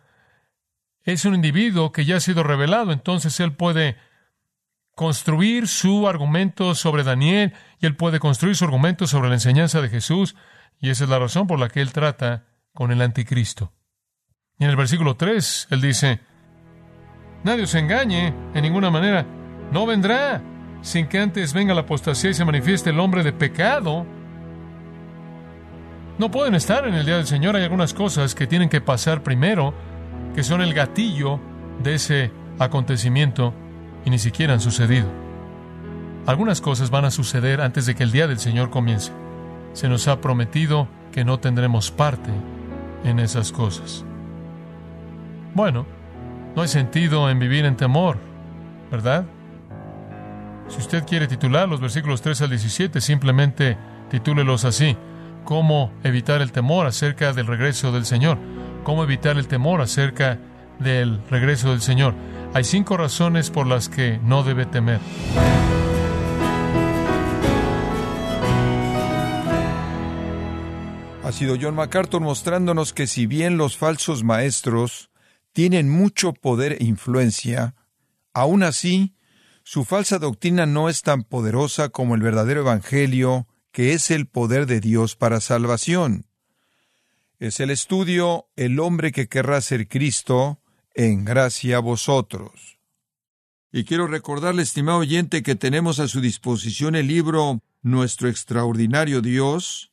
es 1.14 1.26
un 1.26 1.36
individuo 1.36 1.92
que 1.92 2.06
ya 2.06 2.18
ha 2.18 2.20
sido 2.20 2.44
revelado, 2.44 2.92
entonces 2.92 3.40
él 3.40 3.54
puede 3.54 3.98
construir 4.96 5.68
su 5.68 6.08
argumento 6.08 6.74
sobre 6.74 7.04
Daniel 7.04 7.54
y 7.80 7.86
él 7.86 7.96
puede 7.96 8.20
construir 8.20 8.56
su 8.56 8.66
argumento 8.66 9.08
sobre 9.08 9.30
la 9.30 9.36
enseñanza 9.36 9.82
de 9.82 9.90
Jesús, 9.90 10.36
y 10.80 10.90
esa 10.90 11.04
es 11.04 11.10
la 11.10 11.20
razón 11.20 11.48
por 11.48 11.60
la 11.60 11.70
que 11.70 11.82
él 11.82 11.94
trata 11.94 12.46
con 12.74 12.92
el 12.92 13.02
anticristo. 13.02 13.72
Y 14.58 14.64
en 14.64 14.70
el 14.70 14.76
versículo 14.76 15.16
3, 15.16 15.68
él 15.72 15.82
dice, 15.82 16.22
nadie 17.44 17.64
os 17.64 17.76
engañe 17.76 18.34
en 18.54 18.62
ninguna 18.62 18.90
manera, 18.90 19.26
no 19.72 19.86
vendrá, 19.86 20.42
sin 20.82 21.08
que 21.08 21.20
antes 21.20 21.54
venga 21.54 21.74
la 21.74 21.82
apostasía 21.82 22.30
y 22.30 22.34
se 22.34 22.46
manifieste 22.46 22.92
el 22.92 23.00
hombre 23.00 23.24
de 23.24 23.34
pecado, 23.34 24.06
no 26.18 26.32
pueden 26.32 26.56
estar 26.56 26.88
en 26.88 26.94
el 26.94 27.06
día 27.06 27.18
del 27.18 27.28
Señor. 27.28 27.56
Hay 27.56 27.64
algunas 27.64 27.94
cosas 27.94 28.36
que 28.36 28.48
tienen 28.48 28.70
que 28.70 28.80
pasar 28.80 29.22
primero, 29.22 29.74
que 30.36 30.44
son 30.44 30.62
el 30.62 30.74
gatillo 30.74 31.40
de 31.82 31.96
ese 31.96 32.32
acontecimiento 32.60 33.54
y 34.04 34.10
ni 34.10 34.20
siquiera 34.20 34.54
han 34.54 34.60
sucedido. 34.60 35.08
Algunas 36.28 36.60
cosas 36.60 36.90
van 36.90 37.06
a 37.06 37.12
suceder 37.12 37.62
antes 37.62 37.86
de 37.86 37.96
que 37.96 38.04
el 38.04 38.12
día 38.12 38.28
del 38.28 38.40
Señor 38.40 38.70
comience. 38.70 39.14
Se 39.74 39.88
nos 39.88 40.08
ha 40.10 40.20
prometido 40.20 40.90
que 41.14 41.24
no 41.24 41.40
tendremos 41.40 41.90
parte 41.90 42.32
en 43.06 43.20
esas 43.20 43.54
cosas. 43.54 44.04
Bueno, 45.54 45.86
no 46.54 46.62
hay 46.62 46.68
sentido 46.68 47.30
en 47.30 47.40
vivir 47.40 47.64
en 47.64 47.78
temor, 47.78 48.18
¿verdad? 48.92 49.26
Si 50.68 50.80
usted 50.80 51.06
quiere 51.06 51.28
titular 51.28 51.70
los 51.70 51.80
versículos 51.80 52.22
3 52.22 52.42
al 52.42 52.50
17, 52.50 53.00
simplemente 53.00 53.78
titúlelos 54.10 54.66
así 54.66 54.98
cómo 55.46 55.94
evitar 56.04 56.42
el 56.42 56.52
temor 56.52 56.88
acerca 56.88 57.32
del 57.32 57.48
regreso 57.48 57.92
del 57.92 58.06
Señor, 58.06 58.38
cómo 58.86 59.04
evitar 59.04 59.38
el 59.38 59.48
temor 59.48 59.82
acerca 59.82 60.40
del 60.80 61.20
regreso 61.30 61.72
del 61.72 61.82
Señor. 61.82 62.14
Hay 62.54 62.64
cinco 62.64 62.96
razones 62.96 63.50
por 63.50 63.68
las 63.68 63.90
que 63.90 64.20
no 64.24 64.44
debe 64.44 64.66
temer. 64.66 65.02
Ha 71.24 71.32
sido 71.32 71.58
John 71.60 71.76
MacArthur 71.76 72.22
mostrándonos 72.22 72.94
que 72.94 73.08
si 73.08 73.26
bien 73.26 73.58
los 73.58 73.76
falsos 73.76 74.24
maestros 74.24 75.10
tienen 75.52 75.90
mucho 75.90 76.34
poder 76.34 76.74
e 76.74 76.86
influencia, 76.86 77.74
aún 78.34 78.62
así, 78.62 79.16
su 79.64 79.84
falsa 79.84 80.20
doctrina 80.20 80.68
no 80.68 80.90
es 80.90 81.02
tan 81.02 81.24
poderosa 81.24 81.90
como 81.90 82.14
el 82.14 82.22
verdadero 82.22 82.62
Evangelio 82.62 83.48
que 83.72 83.94
es 83.94 84.12
el 84.12 84.28
poder 84.28 84.68
de 84.68 84.80
Dios 84.80 85.16
para 85.16 85.42
salvación. 85.42 86.28
Es 87.46 87.60
el 87.60 87.70
estudio 87.70 88.48
El 88.56 88.80
hombre 88.80 89.12
que 89.12 89.28
querrá 89.28 89.62
ser 89.62 89.88
Cristo, 89.88 90.64
en 90.96 91.26
gracia 91.26 91.78
a 91.78 91.80
vosotros. 91.80 92.80
Y 93.72 93.84
quiero 93.84 94.08
recordarle, 94.08 94.64
estimado 94.64 94.98
oyente, 94.98 95.44
que 95.44 95.54
tenemos 95.54 96.00
a 96.00 96.08
su 96.08 96.22
disposición 96.22 96.96
el 96.96 97.06
libro 97.06 97.62
Nuestro 97.84 98.30
extraordinario 98.30 99.22
Dios, 99.22 99.92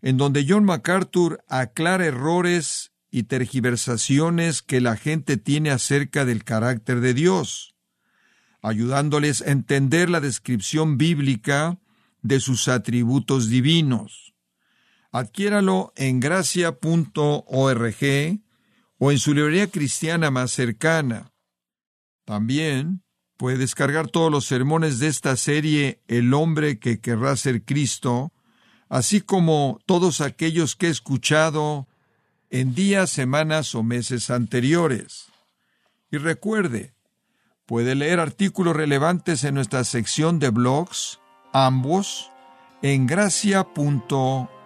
en 0.00 0.16
donde 0.16 0.46
John 0.48 0.62
MacArthur 0.64 1.42
aclara 1.48 2.06
errores 2.06 2.92
y 3.10 3.24
tergiversaciones 3.24 4.62
que 4.62 4.80
la 4.80 4.96
gente 4.96 5.36
tiene 5.36 5.72
acerca 5.72 6.24
del 6.24 6.44
carácter 6.44 7.00
de 7.00 7.14
Dios, 7.14 7.74
ayudándoles 8.62 9.42
a 9.42 9.50
entender 9.50 10.08
la 10.08 10.20
descripción 10.20 10.98
bíblica 10.98 11.80
de 12.20 12.38
sus 12.38 12.68
atributos 12.68 13.48
divinos. 13.48 14.31
Adquiéralo 15.12 15.92
en 15.94 16.20
gracia.org 16.20 16.76
o 18.98 19.12
en 19.12 19.18
su 19.18 19.34
librería 19.34 19.66
cristiana 19.66 20.30
más 20.30 20.52
cercana. 20.52 21.32
También 22.24 23.02
puede 23.36 23.58
descargar 23.58 24.08
todos 24.08 24.32
los 24.32 24.46
sermones 24.46 25.00
de 25.00 25.08
esta 25.08 25.36
serie 25.36 26.00
El 26.08 26.32
hombre 26.32 26.78
que 26.78 27.00
querrá 27.00 27.36
ser 27.36 27.62
Cristo, 27.64 28.32
así 28.88 29.20
como 29.20 29.80
todos 29.84 30.22
aquellos 30.22 30.76
que 30.76 30.86
he 30.86 30.90
escuchado 30.90 31.88
en 32.48 32.74
días, 32.74 33.10
semanas 33.10 33.74
o 33.74 33.82
meses 33.82 34.30
anteriores. 34.30 35.26
Y 36.10 36.16
recuerde, 36.16 36.94
puede 37.66 37.94
leer 37.94 38.18
artículos 38.18 38.74
relevantes 38.74 39.44
en 39.44 39.56
nuestra 39.56 39.84
sección 39.84 40.38
de 40.38 40.48
blogs 40.48 41.20
ambos 41.52 42.30
en 42.80 43.06
gracia.org. 43.06 44.61